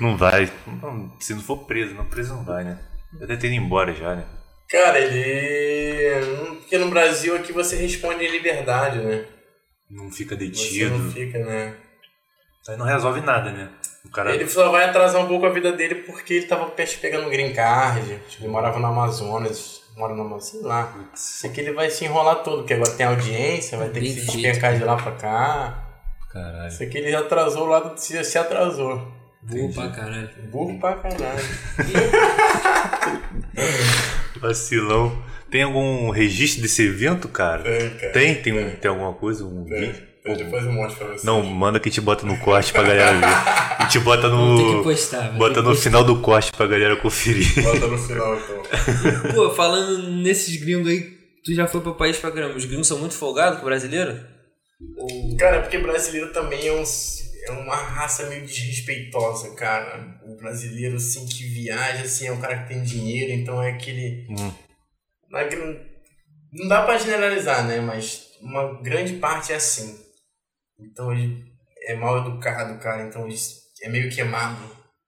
[0.00, 0.50] Não vai.
[0.66, 2.78] Não, Se não for preso, não preso não vai, né?
[3.12, 4.26] Deve ter ido embora já, né?
[4.68, 6.56] Cara, ele.
[6.56, 9.24] Porque no Brasil aqui você responde em liberdade, né?
[9.88, 10.98] Não fica Você detido.
[10.98, 11.76] não fica, né?
[12.68, 13.70] Aí não resolve nada, né?
[14.04, 14.34] O cara.
[14.34, 17.54] Ele só vai atrasar um pouco a vida dele porque ele tava pe- pegando green
[17.54, 20.92] card, acho que ele morava no Amazonas, mora no Amazonas, sei lá.
[21.14, 24.14] Sei que ele vai se enrolar todo, porque agora tem audiência, vai ter que Bem
[24.14, 24.42] se feito.
[24.42, 25.82] despencar de lá pra cá.
[26.32, 26.70] Caralho.
[26.70, 29.12] Sei que ele atrasou o lado, se, se atrasou.
[29.42, 30.30] Burro pra caralho.
[30.50, 31.44] Burro pra caralho.
[34.40, 35.22] Vacilão.
[35.50, 37.62] Tem algum registro desse evento, cara?
[37.62, 38.12] Tem, cara.
[38.12, 38.34] Tem?
[38.42, 39.44] Tem, um- tem alguma coisa?
[39.44, 39.92] Um Tem.
[39.92, 40.06] vídeo?
[40.26, 41.26] Eu depois um monte pra você.
[41.26, 43.84] Não, manda que te bota no corte pra galera ver.
[43.84, 44.82] E te bota Vamos ter que no.
[44.82, 45.32] postar.
[45.32, 45.82] Bota no postar.
[45.84, 47.62] final do corte pra galera conferir.
[47.62, 48.62] Bota no final, então.
[49.34, 51.00] Pô, falando nesses gringos aí,
[51.44, 52.56] tu já foi pro país pra caramba.
[52.56, 54.20] Os gringos são muito folgados com o brasileiro?
[54.98, 55.36] Ou...
[55.36, 56.82] Cara, porque brasileiro também é, um,
[57.46, 60.18] é uma raça meio desrespeitosa, cara.
[60.26, 64.26] O brasileiro, assim, que viaja, assim, é um cara que tem dinheiro, então é aquele...
[64.30, 64.52] Hum.
[65.30, 65.76] Na gr-
[66.52, 67.80] não dá pra generalizar, né?
[67.80, 69.98] Mas uma grande parte é assim.
[70.78, 71.44] Então ele
[71.86, 73.36] é mal educado, cara, então ele
[73.82, 74.62] é meio queimado.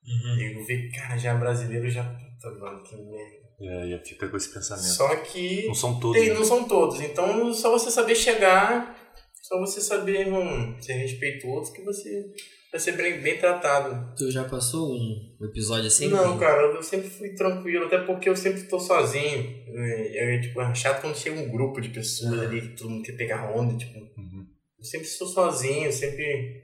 [0.07, 0.37] Uhum.
[0.39, 2.03] E eu vejo, cara, já brasileiro já...
[2.05, 3.39] Puta, mano, que merda.
[3.61, 4.87] É, já fica com esse pensamento.
[4.87, 5.66] Só que...
[5.66, 6.21] Não são todos.
[6.21, 6.35] Tem, né?
[6.35, 7.01] não são todos.
[7.01, 8.97] Então, só você saber chegar,
[9.43, 12.33] só você saber hum, ser respeitoso, que você
[12.71, 14.14] vai ser bem, bem tratado.
[14.16, 16.09] Tu já passou um episódio assim?
[16.09, 19.64] não, cara, eu sempre fui tranquilo, até porque eu sempre tô sozinho.
[19.66, 22.43] É, é, tipo, é chato quando chega um grupo de pessoas Ah.
[22.43, 23.99] ali, que todo mundo quer pegar onda, tipo.
[23.99, 24.47] Uhum.
[24.79, 26.62] Eu sempre sou sozinho, sempre.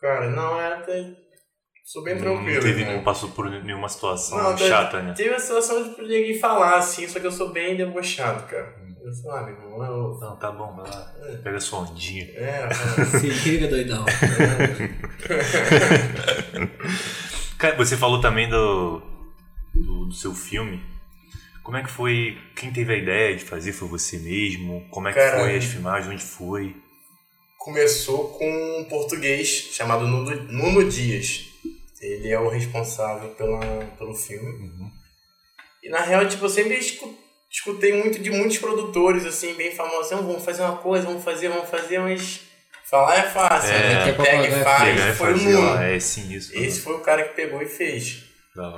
[0.00, 1.14] Cara, não, é até.
[1.84, 2.54] Sou bem tranquilo.
[2.54, 2.96] Não, teve, né?
[2.96, 5.14] não passou por nenhuma situação Não, chata, né?
[5.14, 8.74] Teve a situação de ninguém falar assim, só que eu sou bem debochado, cara.
[8.80, 8.96] Hum.
[9.04, 10.18] Eu sei lá, meu irmão, eu.
[10.18, 11.14] Não, tá bom, vai lá.
[11.44, 12.24] Pega sua ondinha.
[12.34, 12.68] É,
[13.20, 14.04] Se liga, doidão.
[17.56, 19.00] Cara, você falou também do,
[19.72, 20.82] do, do seu filme.
[21.66, 22.38] Como é que foi?
[22.54, 23.72] Quem teve a ideia de fazer?
[23.72, 24.86] Foi você mesmo?
[24.88, 26.12] Como é que Cara, foi as filmagens?
[26.14, 26.76] Onde foi?
[27.58, 28.48] começou com
[28.78, 31.46] um português chamado Nuno, Nuno Dias.
[32.00, 33.58] Ele é o responsável pela,
[33.98, 34.48] pelo filme.
[34.48, 34.88] Uhum.
[35.82, 37.18] E na real, tipo, eu sempre escu-
[37.50, 40.12] escutei muito de muitos produtores, assim, bem famosos.
[40.12, 42.42] "Não, vamos fazer uma coisa, vamos fazer, vamos fazer, mas
[42.88, 44.04] falar é fácil, É, né?
[44.04, 44.84] que é Quem pega e faz.
[44.84, 45.82] Pegar e foi o fazer Nuno.
[45.82, 46.56] é sim, isso.
[46.56, 48.25] Esse foi o cara que pegou e fez.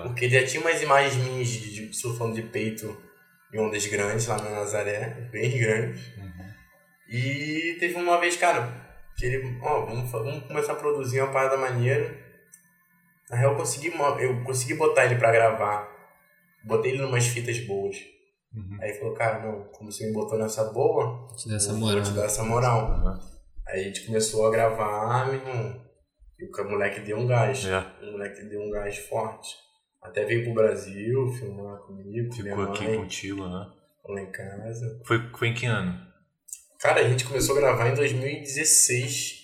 [0.03, 2.97] Porque ele já tinha umas imagens minhas de, de surfando de peito
[3.53, 6.07] em ondas grandes lá na Nazaré, bem grandes.
[6.17, 6.49] Uhum.
[7.09, 8.71] E teve uma vez, cara,
[9.17, 12.15] que ele, ó, vamos, vamos começar a produzir uma parada maneira.
[13.31, 13.89] Na real, eu consegui,
[14.21, 15.89] eu consegui botar ele pra gravar.
[16.65, 17.97] Botei ele numas fitas boas.
[18.55, 18.79] Uhum.
[18.81, 21.81] Aí ele falou, cara, não, como você me botou nessa boa, Te dá essa vou-
[21.81, 22.03] moral.
[22.03, 22.91] vou te dar essa moral.
[22.91, 23.19] Uhum.
[23.69, 25.89] Aí a gente começou a gravar, meu irmão.
[26.39, 27.65] E o moleque deu um gás.
[27.67, 27.79] É.
[28.07, 29.49] O moleque deu um gás forte.
[30.03, 33.67] Até veio pro Brasil filmar comigo, com Ficou aqui mãe, contigo, né?
[34.09, 35.01] lá em casa.
[35.05, 36.07] Foi, foi em que ano?
[36.79, 39.39] Cara, a gente começou a gravar em 2016.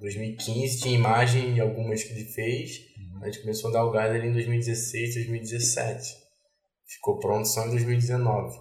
[0.00, 2.80] 2015 tinha imagem e algumas que ele fez.
[2.98, 3.22] Uhum.
[3.22, 6.16] A gente começou a dar o gás ali em 2016, 2017.
[6.86, 8.58] Ficou pronto só em 2019.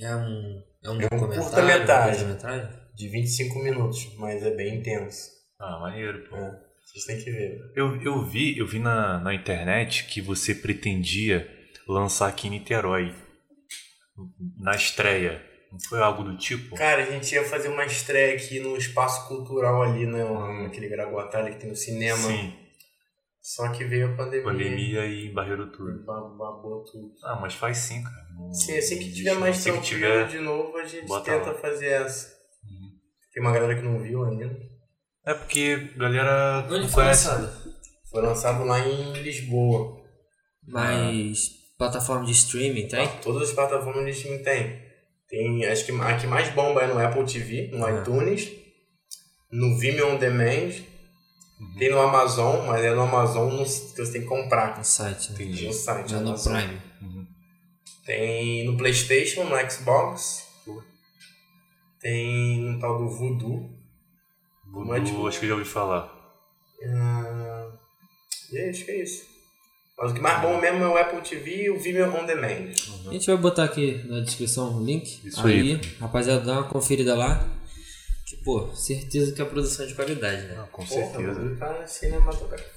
[0.00, 2.24] É um, é um É um curta-metragem.
[2.24, 2.82] um curta-metragem?
[2.94, 5.30] De 25 minutos, mas é bem intenso.
[5.58, 6.36] Ah, maneiro, pô.
[6.36, 7.58] É, vocês têm que ver.
[7.74, 11.48] Eu, eu vi, eu vi na, na internet que você pretendia
[11.88, 13.14] lançar aqui em Niterói.
[14.58, 15.42] Na estreia.
[15.72, 16.76] Não foi algo do tipo?
[16.76, 20.22] Cara, a gente ia fazer uma estreia aqui no espaço cultural ali, né?
[20.62, 22.18] Naquele Graguatá ali que tem no cinema.
[22.28, 22.52] Sim,
[23.40, 24.44] Só que veio a pandemia.
[24.44, 26.04] pandemia e barreiro tudo.
[26.04, 27.14] Ba- Babou tudo.
[27.24, 28.26] Ah, mas faz sim, cara.
[28.34, 31.54] Não- Sim, assim que tiver mais assim tranquilo tiver- de novo, a gente tenta lá.
[31.54, 32.28] fazer essa.
[32.64, 32.90] Uhum.
[33.32, 34.54] Tem uma galera que não viu ainda.
[35.24, 37.28] É porque a galera Onde não foi conhece.
[37.28, 37.62] lançado?
[38.10, 40.00] Foi lançado lá em Lisboa.
[40.66, 43.08] Mas plataforma de streaming tem?
[43.22, 44.82] Todas as plataformas de streaming tem.
[45.28, 47.90] Tem, acho que a que mais bomba é no Apple TV, no Ah.
[48.00, 48.50] iTunes,
[49.50, 50.72] no Vimeo On Demand,
[51.58, 51.74] Uhum.
[51.78, 54.76] tem no Amazon, mas é no Amazon no, que você tem que comprar.
[54.76, 55.34] No site, né?
[55.36, 55.66] Entendi.
[55.66, 56.10] No site.
[56.10, 56.56] Já no Amazon.
[56.56, 56.80] Prime.
[57.00, 57.26] Uhum.
[58.04, 60.46] Tem no Playstation, no Xbox.
[62.00, 63.70] Tem no tal do Voodoo.
[64.72, 66.10] Mas, tipo, acho que eu já ouvi falar.
[66.84, 67.70] Ah,
[68.50, 69.24] e é, acho que é isso.
[69.98, 72.72] Mas o que mais bom mesmo é o Apple TV e o Vimeo On Demand.
[73.08, 75.20] A gente vai botar aqui na descrição o link.
[75.26, 75.80] Isso aí.
[76.00, 77.46] rapaziada, dá uma conferida lá.
[78.26, 80.56] Que, pô, certeza que é produção de qualidade, né?
[80.58, 81.56] Ah, com Porra, certeza.
[81.56, 82.70] tá cinematográfico.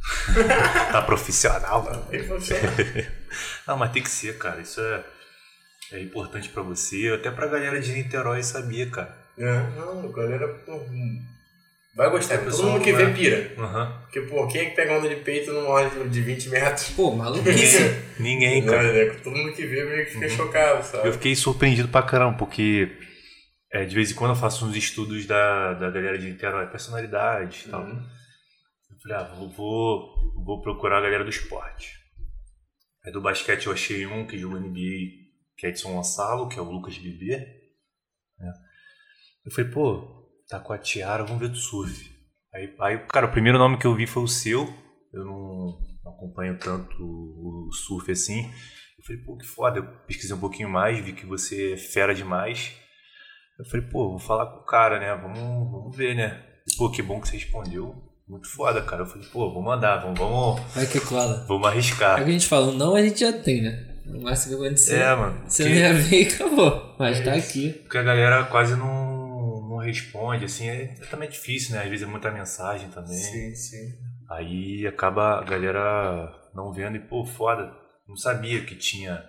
[0.92, 1.84] tá profissional.
[1.84, 2.72] Tá bem profissional.
[3.66, 4.60] Não, mas tem que ser, cara.
[4.60, 5.04] Isso é,
[5.92, 9.18] é importante pra você, até pra galera de Niterói saber, cara.
[9.36, 10.80] É, não, a galera pô,
[11.94, 12.34] vai gostar.
[12.34, 13.04] É, Todo mundo que né?
[13.04, 13.54] vê pira.
[13.58, 14.00] Aham.
[14.02, 16.90] Porque, pô, quem é que pega onda de peito numa hora de 20 metros?
[16.90, 17.78] Pô, maluquice.
[18.18, 18.82] Ninguém, cara.
[18.82, 21.08] Não, é, todo mundo que vê meio que fica chocado, sabe?
[21.08, 22.90] Eu fiquei surpreendido pra caramba, porque
[23.72, 27.64] é, de vez em quando eu faço uns estudos da, da galera de Niterói, personalidade
[27.66, 27.82] e tal.
[27.82, 28.06] Uhum.
[28.90, 31.98] Eu falei, ah, vou, vou, vou procurar a galera do esporte.
[33.04, 36.62] Aí do basquete eu achei um que jogou NBA, que é Edson Gonçalo, que é
[36.62, 37.38] o Lucas Bebê.
[38.38, 38.52] né?
[39.46, 40.19] Eu falei, pô,
[40.50, 42.10] tá com a Tiara, vamos ver do surf.
[42.54, 44.68] Aí, aí, cara, o primeiro nome que eu vi foi o seu.
[45.12, 48.44] Eu não acompanho tanto o surf assim.
[48.98, 49.78] Eu falei, pô, que foda.
[49.78, 52.72] Eu pesquisei um pouquinho mais, vi que você é fera demais.
[53.58, 55.14] Eu falei, pô, vou falar com o cara, né?
[55.14, 55.38] Vamos,
[55.70, 56.42] vamos ver, né?
[56.76, 57.94] Pô, que bom que você respondeu.
[58.28, 59.02] Muito foda, cara.
[59.02, 61.44] Eu falei, pô, vou mandar, vamos, vamos, Vai que cola.
[61.48, 62.16] vamos É o arriscar.
[62.16, 63.86] que a gente fala, não a gente já tem, né?
[64.06, 64.96] O máximo que acontecer.
[65.00, 65.42] É, mano.
[65.48, 66.96] Você porque- não ia ver e acabou.
[66.98, 67.70] Mas É tá aqui.
[67.82, 69.19] Porque a galera quase não
[69.90, 71.82] responde, assim, é, é também difícil, né?
[71.82, 73.16] Às vezes é muita mensagem também.
[73.16, 73.92] Sim, sim.
[74.30, 77.72] Aí acaba a galera não vendo e, pô, foda.
[78.08, 79.22] Não sabia que tinha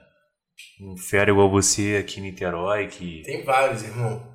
[0.82, 3.22] um fera igual você aqui em Niterói, que.
[3.24, 4.32] Tem vários, irmão.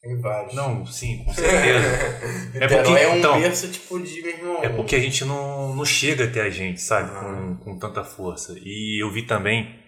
[0.00, 0.54] Tem vários.
[0.54, 1.88] Não, sim, com certeza.
[2.54, 4.64] Niterói porque, é um então- berço, tipo, de, meu irmão.
[4.64, 7.10] É porque a gente não, não chega até a gente, sabe?
[7.10, 8.54] Com, com tanta força.
[8.58, 9.78] E eu vi também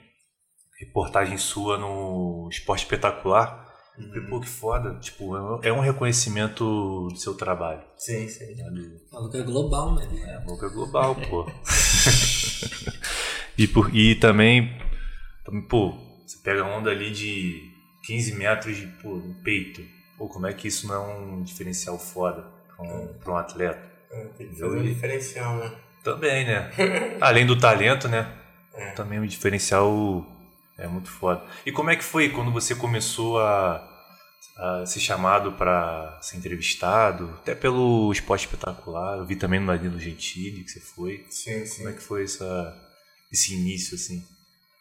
[0.79, 3.72] reportagem sua no Esporte Espetacular.
[3.99, 4.09] Uhum.
[4.09, 4.95] Falei, pô, que foda.
[5.01, 7.83] Tipo, é um- é um reconhecimento do seu trabalho.
[7.97, 8.55] Sim, sim.
[8.55, 8.65] né?
[8.71, 10.19] Do- O maluco é global, mano.
[10.25, 11.47] É, boca global, pô.
[13.59, 14.77] e, por, e também,
[15.69, 15.93] pô,
[16.27, 17.71] você pega onda ali de
[18.05, 19.83] 15 metros de pô, no peito.
[20.19, 22.45] Pô, como é que isso não é um diferencial foda
[22.77, 23.91] pra um, pra um atleta?
[24.11, 25.73] É, Tem que fazer um diferencial, né?
[26.05, 26.71] Também, né?
[27.21, 28.31] Além do talento, né?
[28.75, 28.91] É.
[28.93, 30.27] Também o diferencial
[30.83, 31.43] é muito foda.
[31.65, 33.89] E como é que foi quando você começou a,
[34.57, 37.31] a ser chamado para ser entrevistado?
[37.41, 39.19] Até pelo Esporte Espetacular.
[39.19, 41.25] Eu vi também no Danilo Gentili que você foi.
[41.31, 41.79] Sim, sim.
[41.79, 42.77] Como é que foi essa,
[43.31, 44.27] esse início, assim?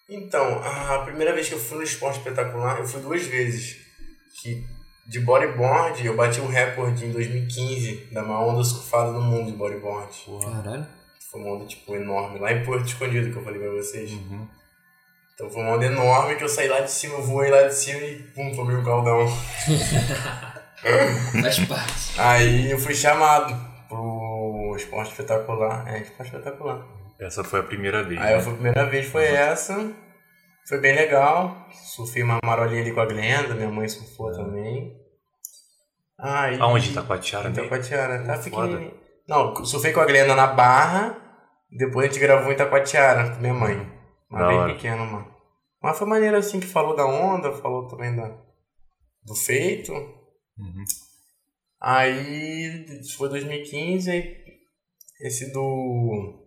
[0.09, 3.77] Então, a primeira vez que eu fui no esporte espetacular, eu fui duas vezes.
[4.41, 4.65] Que
[5.07, 9.57] de bodyboard, eu bati um recorde em 2015 da maior onda surfada do mundo de
[9.57, 10.15] bodyboard.
[10.43, 10.87] Caralho.
[11.29, 14.11] Foi uma onda, tipo, enorme, lá em Porto Escondido, que eu falei pra vocês.
[14.11, 14.47] Uhum.
[15.41, 17.73] Então foi uma onda enorme que eu saí lá de cima, eu voei lá de
[17.73, 19.25] cima e pum, tomei um caldão.
[21.41, 22.19] Faz parte.
[22.19, 23.55] Aí eu fui chamado
[23.89, 25.87] pro esporte espetacular.
[25.87, 26.85] É, esporte espetacular.
[27.19, 28.21] Essa foi a primeira vez.
[28.21, 28.39] Aí né?
[28.39, 29.91] a primeira vez foi essa.
[30.69, 31.67] Foi bem legal.
[31.71, 34.95] Surfei uma marolinha ali com a Glenda, minha mãe surfou também.
[36.19, 36.91] Aí, Aonde?
[36.91, 37.65] Itacoatiara Em mesmo?
[37.65, 38.23] Itacoatiara.
[38.23, 38.93] Tá pequenininho.
[39.27, 41.17] Não, surfei com a Glenda na Barra.
[41.71, 43.91] Depois a gente gravou em Itacoatiara com minha mãe.
[44.29, 44.73] Mas bem hora.
[44.73, 45.30] pequeno, mano.
[45.81, 48.29] Mas foi maneiro assim que falou da onda, falou também da,
[49.23, 49.91] do feito.
[49.93, 50.83] Uhum.
[51.79, 54.37] Aí foi 2015, aí
[55.21, 56.37] esse do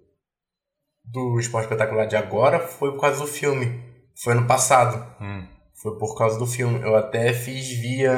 [1.04, 3.82] do Esporte Espetacular de agora foi por causa do filme.
[4.22, 4.96] Foi ano passado.
[5.20, 5.46] Hum.
[5.82, 6.80] Foi por causa do filme.
[6.80, 8.14] Eu até fiz via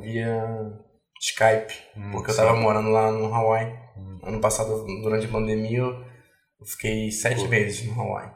[0.00, 0.72] via
[1.20, 2.40] Skype, Hum, porque eu sim.
[2.42, 3.72] tava morando lá no Hawaii.
[3.96, 4.18] Hum.
[4.22, 6.04] Ano passado, durante a pandemia, eu
[6.60, 7.48] eu fiquei sete Pô.
[7.48, 8.30] meses no Hawaii.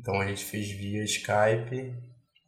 [0.00, 1.94] Então a gente fez via Skype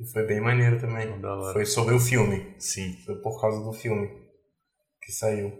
[0.01, 1.09] e foi bem maneiro também.
[1.53, 2.55] Foi sobre o filme.
[2.59, 2.96] Sim.
[3.05, 4.09] Foi por causa do filme
[5.03, 5.53] que saiu.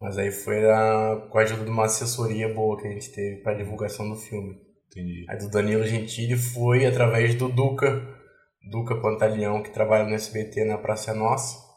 [0.00, 3.42] Mas aí foi a, com a ajuda de uma assessoria boa que a gente teve
[3.42, 4.56] para divulgação do filme.
[4.90, 5.26] Entendi.
[5.28, 8.02] A do Danilo Gentili foi através do Duca,
[8.70, 11.68] Duca Pantaleão, que trabalha no SBT na Praça Nossa.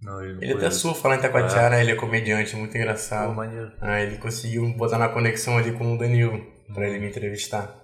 [0.00, 3.28] Não, ele Ele até surfa lá em Itacoatiara, ele é comediante, muito engraçado.
[3.28, 3.72] Pô, maneiro.
[3.80, 6.40] Ah, ele conseguiu botar na conexão ali com o Danilo,
[6.72, 7.79] pra ele me entrevistar.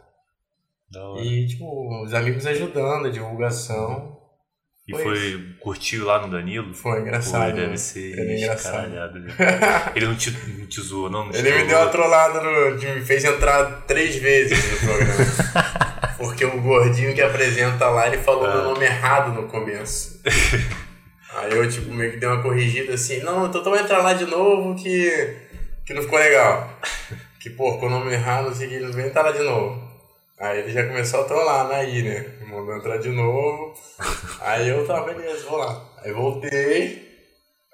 [1.20, 4.16] E, tipo, os amigos ajudando, a divulgação.
[4.88, 6.72] E Foi foi, curtiu lá no Danilo?
[6.72, 7.48] Foi engraçado.
[7.48, 7.76] ele deve né?
[7.76, 9.18] ser Ele é escaralhado.
[9.18, 9.34] né?
[9.96, 11.24] Ele não te, não te zoou, não?
[11.24, 15.24] não te Ele me deu uma trollada, no, me fez entrar três vezes no programa.
[16.16, 20.22] Porque o gordinho que apresenta lá, ele falou meu nome errado no começo.
[21.34, 24.24] Aí eu, tipo, meio que dei uma corrigida assim, não, então vou entrar lá de
[24.24, 25.36] novo que,
[25.84, 26.70] que não ficou legal.
[27.40, 29.85] Que, pô, com o nome errado, assim, que ele não vem entrar lá de novo.
[30.38, 32.26] Aí ele já começou a trollar aí, né?
[32.40, 33.74] Me mandou entrar de novo.
[34.40, 35.82] Aí eu, tá, beleza, vou lá.
[36.04, 37.08] Aí voltei,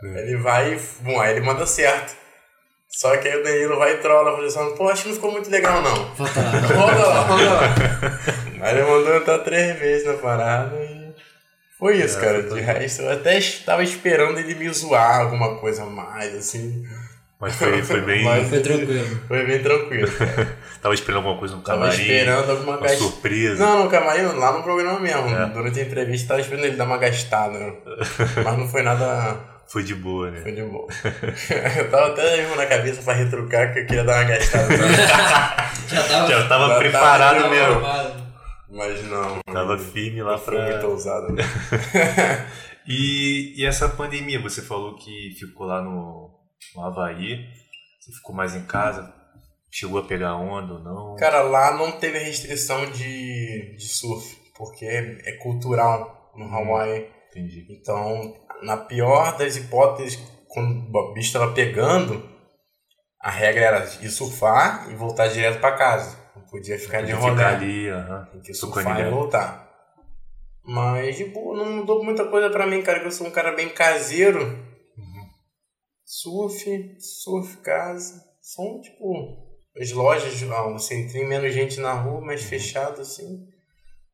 [0.03, 2.17] ele vai e, bom, aí ele manda certo.
[2.89, 5.33] Só que aí o Danilo vai e trola, falando assim, pô, acho que não ficou
[5.33, 6.15] muito legal não.
[6.15, 7.21] Volta lá.
[7.23, 7.67] Roda lá.
[8.61, 11.15] Aí ele mandou entrar três vezes na parada e
[11.79, 12.43] foi isso, cara.
[12.43, 16.85] De resto, eu até estava esperando ele me zoar alguma coisa a mais, assim.
[17.43, 18.25] Mas foi, foi bem.
[18.25, 19.21] Mas- Foi tranquilo.
[19.29, 20.09] Foi bem tranquilo.
[20.81, 22.01] Tava esperando alguma coisa no Tava camarim.
[22.03, 23.65] esperando alguma Uma surpresa.
[23.67, 25.29] Não, no camarim, lá no programa mesmo.
[25.29, 25.47] É.
[25.47, 27.59] Durante a entrevista, tava esperando ele dar uma gastada.
[28.45, 29.37] Mas não foi nada.
[29.67, 30.41] Foi de boa, né?
[30.41, 30.87] Foi de boa.
[31.77, 34.69] eu tava até mesmo na cabeça pra retrucar que eu queria dar uma gastada.
[35.89, 36.29] Já tava.
[36.29, 37.81] Já tava Já preparado tava mesmo.
[38.71, 39.39] Mas não.
[39.53, 40.89] Tava firme lá Não foi muito pra.
[40.89, 41.33] ousado.
[41.33, 41.43] né?
[42.87, 46.31] E, e essa pandemia, você falou que ficou lá no,
[46.75, 47.47] no Havaí.
[48.01, 49.13] Você ficou mais em casa?
[49.71, 51.17] Chegou a pegar onda ou não?
[51.17, 57.09] Cara, lá não teve restrição de, de surf, porque é, é cultural no Hawaii.
[57.31, 57.67] Entendi.
[57.71, 62.29] Então, na pior das hipóteses, quando o bicho estava pegando,
[63.21, 66.19] a regra era ir surfar e voltar direto para casa.
[66.37, 67.37] Não podia ficar de Podia rolê.
[67.37, 68.29] ficar ali, aham.
[68.33, 69.71] Tem que surfar e voltar.
[70.65, 73.53] Mas, de boa, não mudou muita coisa pra mim, cara, que eu sou um cara
[73.53, 74.71] bem caseiro.
[76.27, 76.49] Uhum.
[76.49, 78.23] Surf, surf, casa.
[78.41, 79.39] São, tipo,
[79.77, 82.27] as lojas, ah, o centrinho, menos gente na rua, Uhum.
[82.27, 83.49] mais fechado, assim.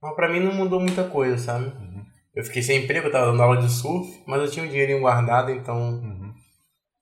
[0.01, 1.67] Mas pra mim não mudou muita coisa, sabe?
[1.67, 2.05] Uhum.
[2.35, 5.01] Eu fiquei sem emprego, eu tava dando aula de surf, mas eu tinha um dinheirinho
[5.01, 6.33] guardado, então Uhum.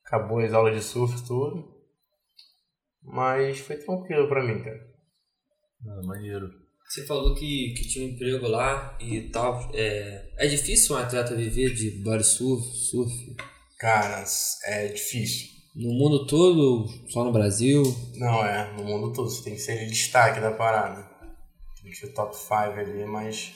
[0.04, 1.74] acabou as aulas de surf, tudo.
[3.02, 4.80] Mas foi tranquilo pra mim, cara.
[5.86, 6.48] Ah, maneiro.
[6.88, 9.70] Você falou que, que tinha um emprego lá e tal.
[9.74, 13.12] É, é difícil um atleta viver de body surf, surf?
[13.78, 14.24] Cara,
[14.64, 15.48] é difícil.
[15.74, 17.82] No mundo todo, só no Brasil?
[18.16, 21.06] Não, é, no mundo todo, você tem que ser destaque da parada.
[21.82, 23.52] Tem que ser top 5 ali, mas.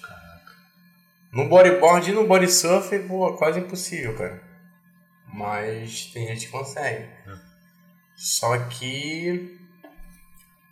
[1.32, 4.42] No bodyboard e no body surf, pô, quase impossível, cara.
[5.32, 7.08] Mas tem gente que consegue.
[8.16, 9.58] Só que.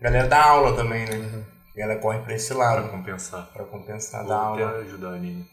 [0.00, 1.44] A galera dá aula também, né?
[1.74, 3.50] A galera corre pra esse Pra lado, compensar.
[3.52, 4.78] pra compensar Vou da até aula.
[4.82, 5.44] ajudar ali?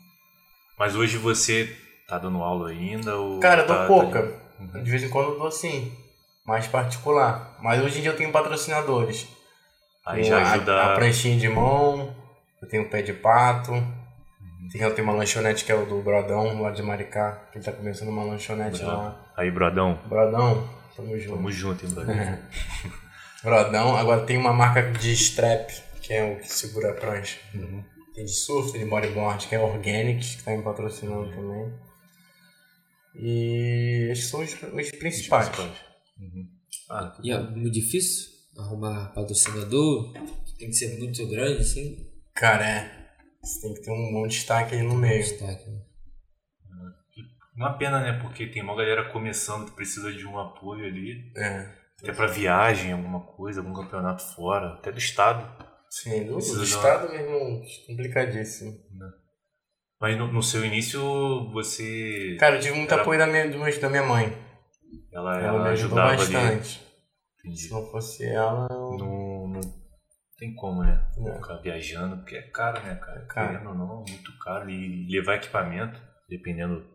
[0.77, 1.73] Mas hoje você
[2.07, 3.15] tá dando aula ainda?
[3.17, 4.19] Ou Cara, eu tá, dou tá pouca.
[4.19, 4.33] ali?
[4.59, 4.83] Uhum.
[4.83, 5.91] De vez em quando eu dou sim.
[6.45, 7.57] Mais particular.
[7.61, 9.27] Mas hoje em dia eu tenho patrocinadores.
[10.05, 10.83] Aí já a- ajuda.
[10.83, 12.15] A, pranchinha de mão,
[12.61, 13.71] eu tenho o pé de pato.
[14.71, 17.65] Tem, eu tenho uma lanchonete que é o do Brodão, lá de Maricá, que ele
[17.65, 18.97] tá começando uma lanchonete Bravo.
[18.97, 19.25] lá.
[19.37, 21.35] Aí, Brodão, Brodão, tamo junto.
[21.35, 22.15] tamo junto, hein, Brodão?
[23.43, 25.69] Brodão, agora tem uma marca de strap,
[26.01, 27.39] que é o que segura a prancha.
[27.53, 27.83] Uhum.
[28.13, 31.71] Tem de surf, tem de bodyboard, que é Organic, que tá me patrocinando também.
[33.17, 35.49] E esses são os, os principais.
[36.19, 36.47] Uhum.
[36.89, 40.13] Ah, E é muito difícil arrumar patrocinador?
[40.57, 42.07] Tem que ser muito grande, assim?
[42.33, 43.05] Cara, é.
[43.41, 45.21] Você tem que ter um bom destaque aí no meio.
[45.23, 45.69] Destaque.
[45.69, 45.81] né?
[47.55, 48.19] uma pena, né?
[48.21, 51.31] Porque tem uma galera começando que precisa de um apoio ali.
[51.37, 51.71] É.
[52.01, 55.65] Até pra viagem, alguma coisa, algum campeonato fora, até do estado.
[55.89, 58.77] Sim, do, do de uma- estado mesmo, complicadíssimo.
[60.05, 61.01] Mas no, no seu início,
[61.51, 62.37] você.
[62.39, 64.37] Cara, eu tive muito Era- apoio da minha, do meu- da minha mãe.
[65.11, 66.33] ela, Ela, ela me ajudou ajudava ali.
[66.33, 66.81] bastante.
[67.39, 67.57] Entendi.
[67.59, 68.97] Se não fosse ela, eu...
[68.99, 69.61] Não, não
[70.37, 71.03] tem como, né?
[71.27, 71.33] É.
[71.37, 73.19] Ficar viajando, porque é caro, né, cara?
[73.19, 73.47] É caro.
[73.49, 74.69] Querendo ou não, muito caro.
[74.69, 75.99] E levar equipamento,
[76.29, 76.85] dependendo.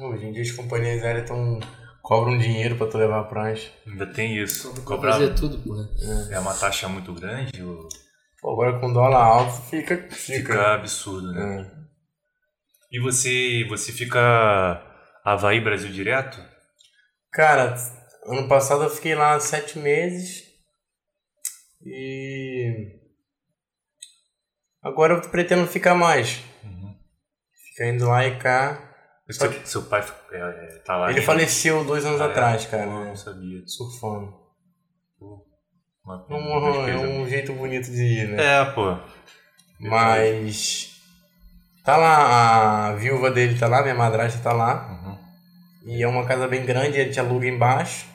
[0.00, 1.60] hoje em dia as companhias aéreas tão,
[2.02, 3.70] cobram dinheiro pra tu levar a prancha.
[3.86, 4.72] Ainda tem isso.
[4.74, 5.88] Pra Cobrar fazer tudo, porra.
[6.32, 7.88] é uma taxa muito grande, ou
[8.40, 9.96] Pô, agora com dólar alto fica.
[10.10, 10.14] Fica.
[10.14, 11.70] fica absurdo, né?
[11.80, 11.83] É.
[12.94, 14.20] E você, você fica
[15.24, 16.40] Havaí Brasil direto?
[17.32, 17.74] Cara,
[18.24, 20.44] ano passado eu fiquei lá sete meses.
[21.84, 22.94] E.
[24.80, 26.40] Agora eu pretendo ficar mais.
[26.62, 26.94] Uhum.
[27.68, 28.94] Ficar indo lá e cá.
[29.28, 31.26] Seu, seu pai é, é, tá lá Ele ainda?
[31.26, 32.28] faleceu dois anos Ah, é?
[32.28, 32.84] atrás, cara.
[32.86, 33.04] Pô, né?
[33.06, 33.66] não sabia.
[33.66, 34.32] Surfando.
[36.04, 38.60] Uma, É uma um, é um jeito bonito de ir, né?
[38.60, 38.96] É, pô.
[39.80, 40.93] Mas.
[41.84, 44.88] Tá lá, a viúva dele tá lá, minha madrasta tá lá.
[44.90, 45.18] Uhum.
[45.92, 48.06] E é uma casa bem grande, ele te aluga embaixo.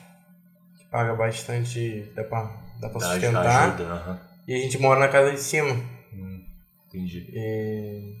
[0.90, 2.10] Paga bastante.
[2.16, 2.42] dá pra,
[2.80, 3.68] dá pra Dá sustentar.
[3.68, 4.20] ajuda, aham.
[4.48, 5.72] E a gente mora na casa de cima.
[6.12, 6.44] Hum,
[6.88, 7.24] entendi.
[7.32, 8.16] E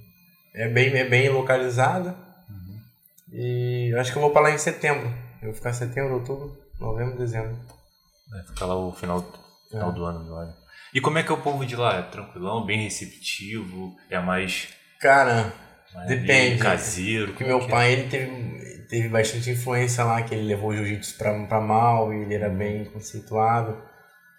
[0.54, 2.14] é bem, é bem localizada.
[3.32, 5.08] E eu acho que eu vou pra lá em setembro.
[5.42, 7.56] Eu vou ficar setembro, outubro, novembro, dezembro.
[8.36, 9.20] É, fica lá o final,
[9.68, 9.92] final É.
[9.92, 10.54] do ano né?
[10.94, 11.96] E como é que é o povo de lá?
[11.98, 13.94] É tranquilão, bem receptivo?
[14.08, 14.68] É mais,
[15.00, 15.52] Cara,
[16.06, 16.58] Depende.
[16.62, 17.28] caseiro?
[17.28, 17.66] porque meu é?
[17.68, 22.12] pai ele teve, teve bastante influência lá, que ele levou o jiu-jitsu pra, pra mal
[22.12, 23.76] e ele era bem conceituado.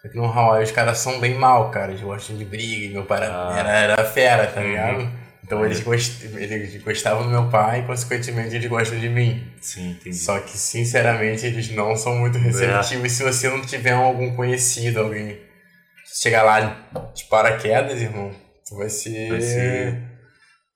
[0.01, 1.91] Só que no Hawaii os caras são bem mal, cara.
[1.91, 3.59] Eles gostam de briga e meu pai era, Ah.
[3.59, 4.67] era, era fera, tá Uhum.
[4.67, 5.21] ligado?
[5.43, 9.51] Então eles, gost, eles gostavam do meu pai e consequentemente eles gostam de mim.
[9.59, 10.15] Sim, entendi.
[10.15, 15.39] Só que, sinceramente, eles não são muito receptivos se você não tiver algum conhecido, alguém.
[16.21, 16.59] Chegar lá
[17.13, 18.31] de paraquedas, irmão,
[18.67, 19.29] tu vai ser.
[19.29, 20.10] Vai ser-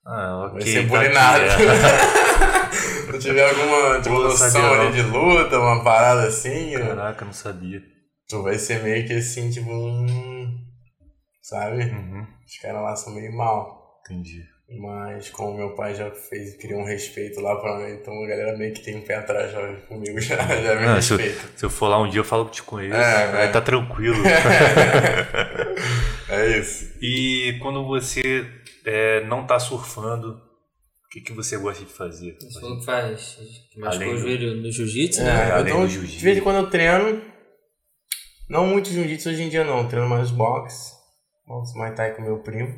[0.06, 0.52] Ah, ok.
[0.52, 1.42] vai ser tá bulinado.
[1.44, 3.10] é.
[3.12, 7.82] não tiver alguma tipo, noção ali de luta, uma parada assim, Caraca, não sabia.
[8.28, 10.46] tu vai ser meio que assim, tipo um.
[11.42, 11.82] Sabe?
[11.84, 14.00] Uhum, Os caras lá são meio mal.
[14.04, 14.42] entendi.
[14.68, 18.56] Mas como meu pai já fez, criou um respeito lá pra mim, então a galera
[18.58, 21.48] meio que tem um pé atrás já comigo, já, já me Ah, se, eu, respeita.
[21.56, 22.96] se eu for lá um dia, eu falo que te conheço.
[22.96, 23.52] É, aí é.
[23.52, 24.16] tá tranquilo.
[26.28, 26.92] É isso.
[27.00, 28.44] e quando você
[28.84, 32.36] é, não tá surfando, o que, que você gosta de fazer?
[32.40, 33.38] Você falou que faz.
[33.72, 35.50] Que machucou Além o do- joelho no jiu-jitsu, É, né?
[35.52, 37.22] além então, do de vez em quando eu treino,
[38.50, 40.92] não muito jiu-jitsu hoje em dia não, treino mais boxe,
[41.46, 42.74] boxe Muay Thai com meu primo.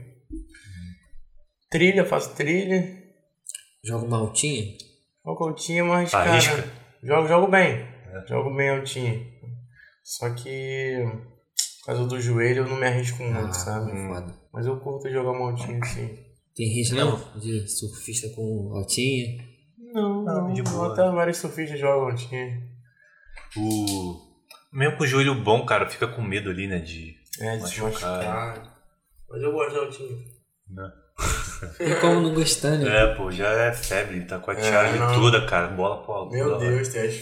[1.71, 2.97] Trilha, faço trilha,
[3.85, 4.77] Joga uma altinha.
[5.25, 6.57] jogo altinha, mas Arrisca?
[6.57, 7.87] cara, jogo, jogo bem,
[8.29, 9.27] jogo bem altinha.
[10.03, 10.97] Só que
[11.81, 13.91] por causa do joelho eu não me arrisco muito, Ah, sabe?
[13.91, 14.35] foda.
[14.53, 16.19] Mas eu curto jogar uma altinha sim.
[16.55, 17.16] Tem risco não?
[17.39, 19.45] De surfista com altinha.
[19.93, 20.93] Não, Não, não, de boa.
[20.93, 22.62] até vários surfistas jogam altinha.
[23.57, 24.29] O...
[24.73, 26.79] Mesmo com o joelho bom, cara, fica com medo ali, né?
[26.81, 27.16] De.
[27.41, 28.11] É, de se Machucar.
[28.25, 28.83] machucar.
[29.31, 30.16] Mas eu gosto de altinha.
[30.71, 30.91] né?
[32.01, 32.87] Como não gostar, né?
[33.03, 35.14] É, pô, já é febre, tá com a É, tiara não.
[35.21, 36.33] toda, cara, bola pro alto.
[36.33, 36.57] Meu.
[36.59, 37.14] Deus, tem as...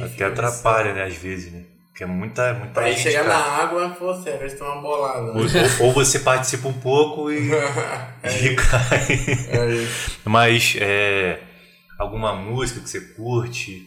[0.00, 1.64] Até fica atrapalha, né, às vezes, né?
[1.90, 3.38] Porque é muita, muita Pra ir gente, chegar cara.
[3.38, 5.26] na água, pô, sério, eles uma bolada.
[5.32, 7.50] Ou, ou- ou você participa um pouco e,
[8.24, 9.06] e cai.
[9.48, 10.18] É isso.
[10.24, 11.40] Mas é,
[11.98, 13.86] alguma música que você curte?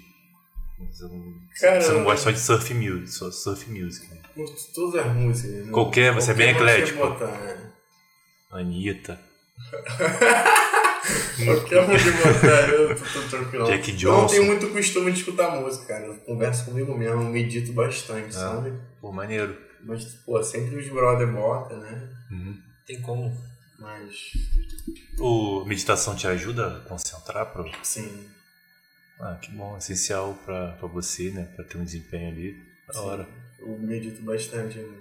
[0.90, 4.08] Você não, Cara, você não gosta só de surf music, só surf music.
[4.14, 4.22] Né?
[4.36, 5.66] Curto todas as músicas.
[5.66, 5.72] né?
[5.72, 7.08] Qualquer, você é bem Qualquer eclético.
[7.08, 7.72] botar, né?
[8.54, 9.20] Anitta,
[11.46, 13.66] Qualquer uma que botar, eu tô, tô tranquilo.
[13.66, 14.28] Jack Eu não Johnson.
[14.34, 16.06] tenho muito costume de escutar música, cara.
[16.06, 18.74] Eu converso comigo mesmo, medito bastante, sabe?
[19.02, 19.58] pô, maneiro.
[19.82, 22.10] Mas, pô, sempre os brother bota, né?
[22.32, 22.58] Uhum.
[22.86, 23.36] Tem como.
[23.80, 24.32] Mas,
[25.20, 27.52] O meditação te ajuda a concentrar?
[27.52, 27.66] Pra...
[27.84, 28.30] sim.
[29.20, 31.44] Ah, que bom, essencial pra, pra você, né?
[31.56, 32.56] Pra ter um desempenho ali.
[32.94, 33.28] Da hora.
[33.60, 34.80] Eu medito bastante.
[34.80, 34.98] né?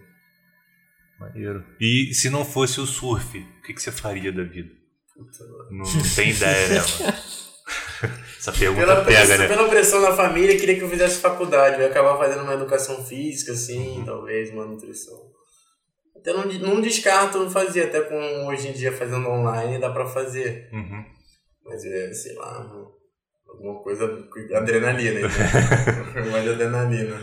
[1.22, 1.64] Maneiro.
[1.80, 4.70] E se não fosse o surf, o que, que você faria da vida?
[5.14, 7.12] Puta, Não, não tem ideia, né, mano?
[8.38, 9.48] Essa pergunta Pela, pega, pressão, né?
[9.48, 11.76] pela pressão da família, queria que eu fizesse faculdade.
[11.76, 14.04] Eu ia acabar fazendo uma educação física, assim, Uhum.
[14.04, 15.16] talvez, uma nutrição.
[16.16, 20.06] Até não, não descarto não fazer, até com hoje em dia fazendo online dá pra
[20.06, 20.68] fazer.
[20.72, 21.04] Uhum.
[21.64, 22.68] Mas é, sei lá,
[23.48, 24.04] alguma coisa,
[24.56, 26.30] adrenalina, né?
[26.30, 27.20] Mais adrenalina.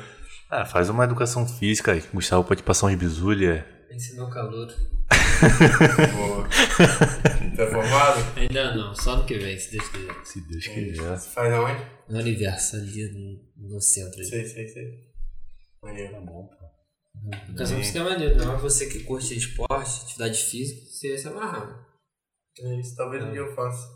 [0.50, 2.04] Ah, faz uma educação física aí.
[2.14, 3.66] Gustavo pode passar uns bisulha.
[3.92, 4.68] Ensinou o calor.
[6.16, 6.48] Boa.
[7.56, 8.40] Tá formado?
[8.40, 10.26] Ainda não, só no que vem, se Deus quiser.
[10.26, 11.18] Se Deus quiser.
[11.18, 11.86] Você faz aonde?
[12.08, 13.12] No universo, ali
[13.58, 14.20] no, no centro.
[14.20, 14.26] ali.
[14.26, 15.10] Sei, sei, sei.
[15.82, 16.14] Maneiro.
[16.14, 16.70] Tá bom, pô.
[17.50, 21.28] Educação física é maneiro, não é você que curte esporte, atividade física, você ia se
[21.28, 21.86] amarrar.
[22.62, 23.88] É isso, talvez um dia eu faça.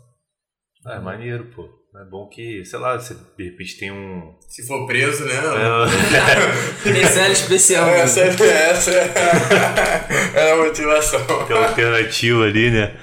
[0.84, 1.68] Ah, é maneiro, pô.
[1.96, 4.34] É bom que, sei lá, você de repente tem um.
[4.48, 5.34] Se for preso, né?
[5.36, 7.86] É, Tem série especial.
[7.86, 8.00] né?
[8.00, 8.90] Essa, essa
[10.34, 11.24] é a motivação.
[11.46, 13.00] tem uma alternativa ali, né?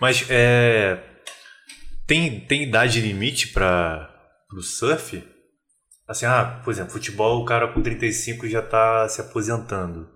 [0.00, 1.02] Mas é.
[2.06, 4.08] Tem, tem idade limite para
[4.56, 5.22] o surf?
[6.06, 10.08] Assim, ah, por exemplo, futebol, o cara com 35 já tá se aposentando.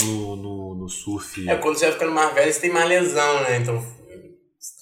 [0.00, 1.48] No, no, no surf.
[1.48, 3.56] É, quando você vai ficando mais velho, você tem mais lesão, né?
[3.56, 3.82] Então,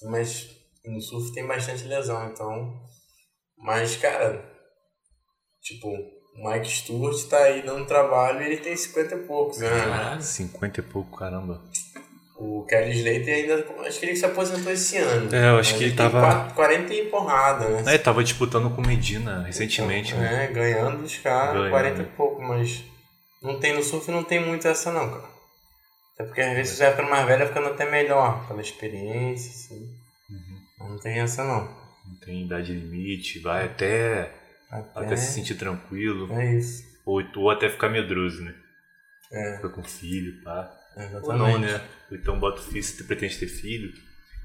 [0.09, 2.79] mas no surf tem bastante lesão, então...
[3.57, 4.41] Mas, cara,
[5.61, 9.69] tipo, o Mike Stewart tá aí dando trabalho e ele tem 50 e poucos, né?
[9.69, 10.21] Caralho.
[10.21, 11.61] 50 e pouco, caramba.
[12.37, 15.35] O Kelly Slater ainda, acho que ele se aposentou esse ano.
[15.35, 17.95] É, eu acho Mas que ele tem tava- quatro- 40 e porrada, né?
[17.95, 20.45] É, tava disputando com Medina recentemente, né?
[20.45, 21.69] É, ganhando os caras, Ganhando.
[21.71, 22.81] 40 e pouco, mas
[23.43, 25.27] não tem no surf não tem muito essa não, cara.
[26.15, 29.51] Até porque às vezes você vai ficando mais velho, vai ficando até melhor, pela experiência,
[29.51, 29.98] assim.
[30.79, 31.65] Não tem essa não.
[32.07, 34.31] Não tem idade limite, vai até,
[34.71, 36.31] Até, até se sentir tranquilo.
[36.33, 36.83] É isso.
[37.05, 38.53] Ou, ou até ficar medroso, né?
[39.31, 40.71] É, Fica com filho, pá.
[40.97, 41.25] exatamente.
[41.27, 41.81] Ou não, né?
[42.09, 43.91] Ou então bota o filho, se tu pretende ter filho.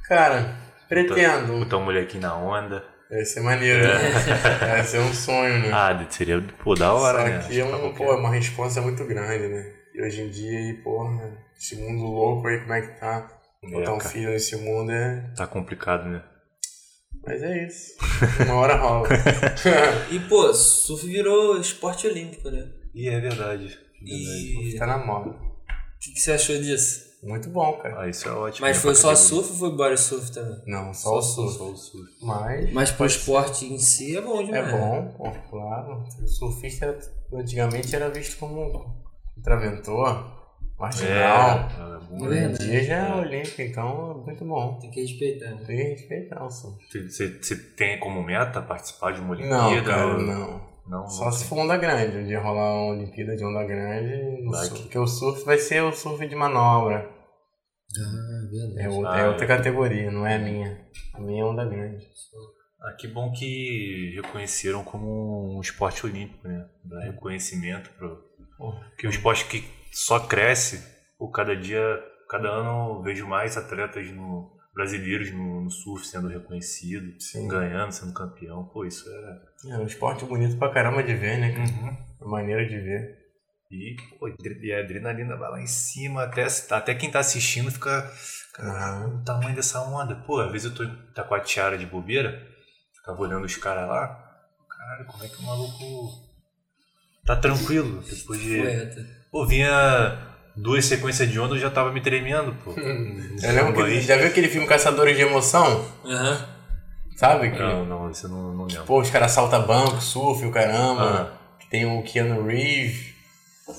[0.07, 0.57] Cara,
[0.89, 1.59] pretendo.
[1.61, 2.85] Botar um molequinho na onda.
[3.11, 3.95] Vai ser maneiro, né?
[4.61, 5.70] Vai ser um sonho, né?
[5.72, 7.49] Ah, seria, pô, da hora, Só né?
[7.49, 9.72] que é, um, pô, é uma responsa muito grande, né?
[9.95, 13.30] E hoje em dia, aí, porra, esse mundo louco aí, como é que tá?
[13.70, 14.10] Botar um cara.
[14.10, 15.32] filho nesse mundo é...
[15.36, 16.22] Tá complicado, né?
[17.26, 17.92] Mas é isso.
[18.44, 19.08] Uma hora rola.
[20.10, 22.68] E, pô, surf virou esporte olímpico, né?
[22.94, 23.64] E é verdade.
[23.64, 24.74] é verdade.
[24.74, 25.30] E tá na moda.
[25.30, 25.34] o
[26.00, 27.14] que, que você achou disso?
[27.22, 28.02] Muito bom, cara.
[28.02, 28.66] Ah, isso é ótimo.
[28.66, 29.28] Mas né, foi só categoria.
[29.28, 30.62] surf ou foi body surf também?
[30.66, 31.56] Não, só o surf.
[31.56, 32.12] Só o surf.
[32.20, 34.70] Mas Mas pro esporte em si é bom é demais.
[34.70, 36.04] bom, pô, claro.
[36.22, 36.98] O surfista
[37.32, 38.94] antigamente era visto como
[39.36, 40.34] contraventor.
[40.85, 41.68] Marginal.
[41.91, 44.78] É, Hoje em dia já é olímpico, então é muito bom.
[44.78, 45.51] Tem que respeitar.
[45.51, 45.62] né?
[45.66, 46.78] Tem que respeitar o surf.
[47.09, 49.64] Você, você tem como meta participar de uma Olimpíada?
[49.72, 50.74] Não, cara, não.
[50.87, 52.18] Não, Só não se for onda grande.
[52.18, 55.82] Um dia rolar uma Olimpíada de onda grande, no surf, porque o surf vai ser
[55.82, 57.11] o surf de manobra.
[57.99, 58.80] Ah, verdade.
[58.82, 59.49] É, outra, Ah, é outra é.
[59.49, 60.80] categoria, não é a minha.
[61.14, 62.07] A minha é onda grande.
[62.82, 66.66] Ah, que bom que reconheceram como um esporte olímpico, né?
[66.85, 68.22] Dá reconhecimento pro.
[68.59, 68.93] Porra.
[68.99, 69.64] Que é um esporte que
[69.95, 70.84] só cresce,
[71.18, 76.28] por cada dia, cada ano eu vejo mais atletas no, brasileiros no, no surf sendo
[76.28, 77.47] reconhecidos, Sim.
[77.47, 78.64] ganhando, sendo campeão.
[78.64, 79.70] Pô, isso é.
[79.70, 81.53] É um esporte bonito pra caramba de ver, né?
[81.53, 81.64] cara?
[81.64, 81.97] Uhum.
[82.20, 83.24] É maneiro de ver.
[83.70, 88.12] E, pô, e a adrenalina vai lá em cima, até, até quem tá assistindo fica.
[88.53, 90.14] Caralho, o tamanho dessa onda.
[90.14, 92.47] Pô, às vezes eu tô tá com a tiara de bobeira,
[92.95, 94.07] ficava olhando os caras lá.
[94.68, 96.28] Caralho, como é que o maluco
[97.24, 98.01] tá tranquilo?
[98.03, 98.59] Depois de.
[98.59, 99.24] Poeta.
[99.35, 100.16] Pô, vinha
[100.55, 102.70] duas sequências de onda, eu já tava me tremendo, pô.
[102.78, 105.85] Eu lembro que, já viu aquele filme Caçadores de Emoção?
[106.05, 106.49] Aham.
[107.16, 107.51] Sabe?
[107.51, 108.85] Que, Não, não, isso eu não, não lembro.
[108.85, 111.37] Pô, os caras saltam banco, surf, o caramba.
[111.59, 113.12] Que tem o Keanu Reeves.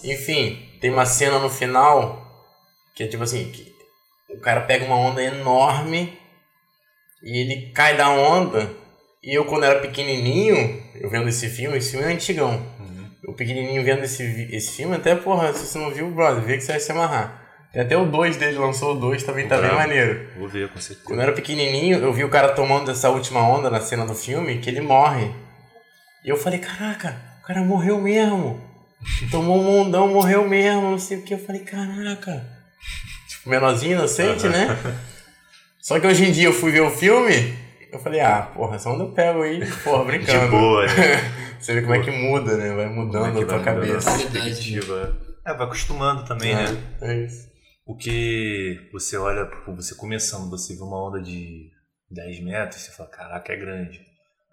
[0.03, 2.21] Enfim, tem uma cena no final
[2.93, 3.73] que é tipo assim, que
[4.31, 6.19] o cara pega uma onda enorme
[7.23, 8.69] e ele cai da onda.
[9.23, 12.61] E eu quando era pequenininho, eu vendo esse filme, esse filme é antigão.
[13.27, 16.63] Eu pequenininho vendo esse, esse filme, até porra, se você não viu, brother, vê que
[16.63, 17.41] você vai se amarrar.
[17.73, 20.29] Tem até o 2 dele, lançou o 2, também tá bem maneiro.
[20.37, 21.07] Vou ver, com certeza.
[21.07, 24.13] Quando eu era pequenininho, eu vi o cara tomando essa última onda na cena do
[24.13, 25.31] filme, que ele morre.
[26.23, 28.61] E eu falei, caraca, o cara morreu mesmo.
[29.31, 31.33] Tomou um mundão, morreu mesmo, não sei o que.
[31.33, 32.45] Eu falei, caraca.
[33.27, 34.77] Tipo, menorzinho, inocente, né?
[35.81, 37.57] Só que hoje em dia eu fui ver o filme,
[37.91, 40.45] eu falei, ah, porra, essa onda eu pego aí, porra, brincando.
[40.45, 40.93] De boa, né?
[41.65, 42.75] Você vê como é que muda, né?
[42.75, 44.11] Vai mudando Como é a que tua mudando cabeça.
[44.11, 45.17] a perspectiva.
[45.43, 46.65] É, vai acostumando também, né?
[47.01, 47.49] É, é isso.
[47.83, 51.71] Porque você olha, pô, você começando, você vê uma onda de
[52.11, 53.97] 10 metros, você fala, caraca, é grande.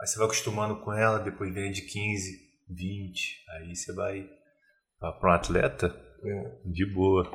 [0.01, 2.39] Aí você vai acostumando com ela, depois vem de 15,
[2.71, 4.27] 20, aí você vai
[4.99, 5.95] para um atleta
[6.65, 7.31] de boa.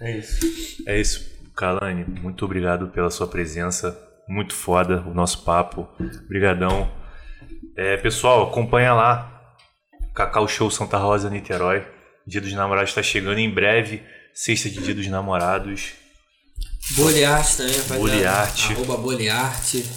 [0.00, 0.84] É isso.
[0.86, 3.98] É isso, Kalani, muito obrigado pela sua presença,
[4.28, 5.88] muito foda o nosso papo,
[6.28, 7.01] brigadão.
[7.76, 9.56] É, pessoal, acompanha lá,
[10.14, 11.86] Cacau Show Santa Rosa, Niterói,
[12.26, 14.02] Dia dos Namorados está chegando em breve,
[14.34, 15.92] sexta de Dia dos Namorados,
[16.90, 18.00] Bolearte também, rapaziada.
[18.00, 18.72] Bolearte.
[18.72, 19.90] Arroba Bolearte.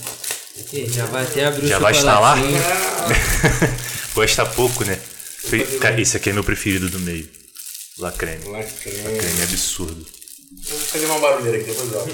[0.88, 2.36] Já vai até abrir o Já vai estar lá?
[4.16, 4.98] Gosta pouco, né?
[5.82, 7.30] Cara, Esse aqui é meu preferido do meio.
[8.00, 8.46] Lacreme.
[8.46, 8.98] Lacreme.
[8.98, 10.06] Lacreme é absurdo.
[10.64, 12.06] Eu vou fazer uma barulheira aqui, depois ó.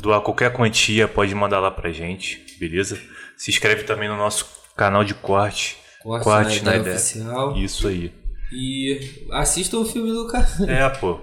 [0.00, 2.98] doar qualquer quantia, pode mandar lá pra gente, beleza?
[3.36, 5.76] Se inscreve também no nosso canal de corte.
[6.02, 7.64] Corte, Corte na na ideia ideia.
[7.64, 8.12] Isso aí.
[8.52, 10.46] E assista o filme do cara.
[10.68, 11.18] É, pô.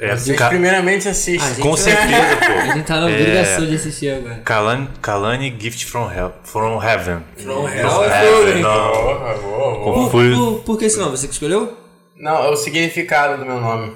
[0.00, 1.46] É, Vocês ca- primeiramente assistem.
[1.46, 2.52] Ah, gente, com certeza, pô.
[2.52, 3.14] A gente tá na É.
[3.20, 4.36] obrigação de assistir agora.
[4.44, 7.20] Kalani, Kalani Gift from, hell, from Heaven.
[7.36, 8.60] From Hell é Heaven, filme.
[8.62, 8.92] não.
[8.92, 11.10] Porra, Por, por, por que esse nome?
[11.16, 11.76] Você que escolheu?
[12.16, 13.94] Não, é o significado do meu nome.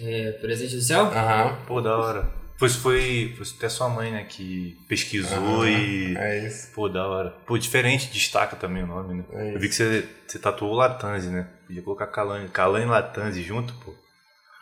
[0.00, 1.02] É, Presente do Céu?
[1.04, 1.56] Aham.
[1.66, 2.30] Pô, da hora.
[2.58, 6.16] Foi, foi, foi até sua mãe, né, que pesquisou Aham, e...
[6.16, 6.68] É isso.
[6.74, 7.34] Pô, da hora.
[7.46, 9.24] Pô, diferente, destaca também o nome, né?
[9.34, 11.46] É Eu vi que você, você tatuou Latanzi, né?
[11.66, 12.48] Podia colocar Kalani.
[12.48, 13.92] Kalani e Latanzi junto, pô.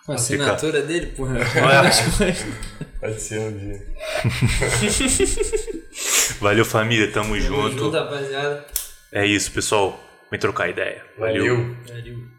[0.05, 1.39] Com a assinatura dele, porra.
[1.39, 1.45] é?
[3.01, 3.87] Pode ser um dia.
[6.41, 7.11] Valeu, família.
[7.11, 7.79] Tamo, Tamo junto.
[7.79, 8.65] junto, rapaziada.
[9.11, 9.99] É isso, pessoal.
[10.31, 11.03] Vem trocar ideia.
[11.19, 11.75] Valeu.
[11.87, 12.34] Valeu.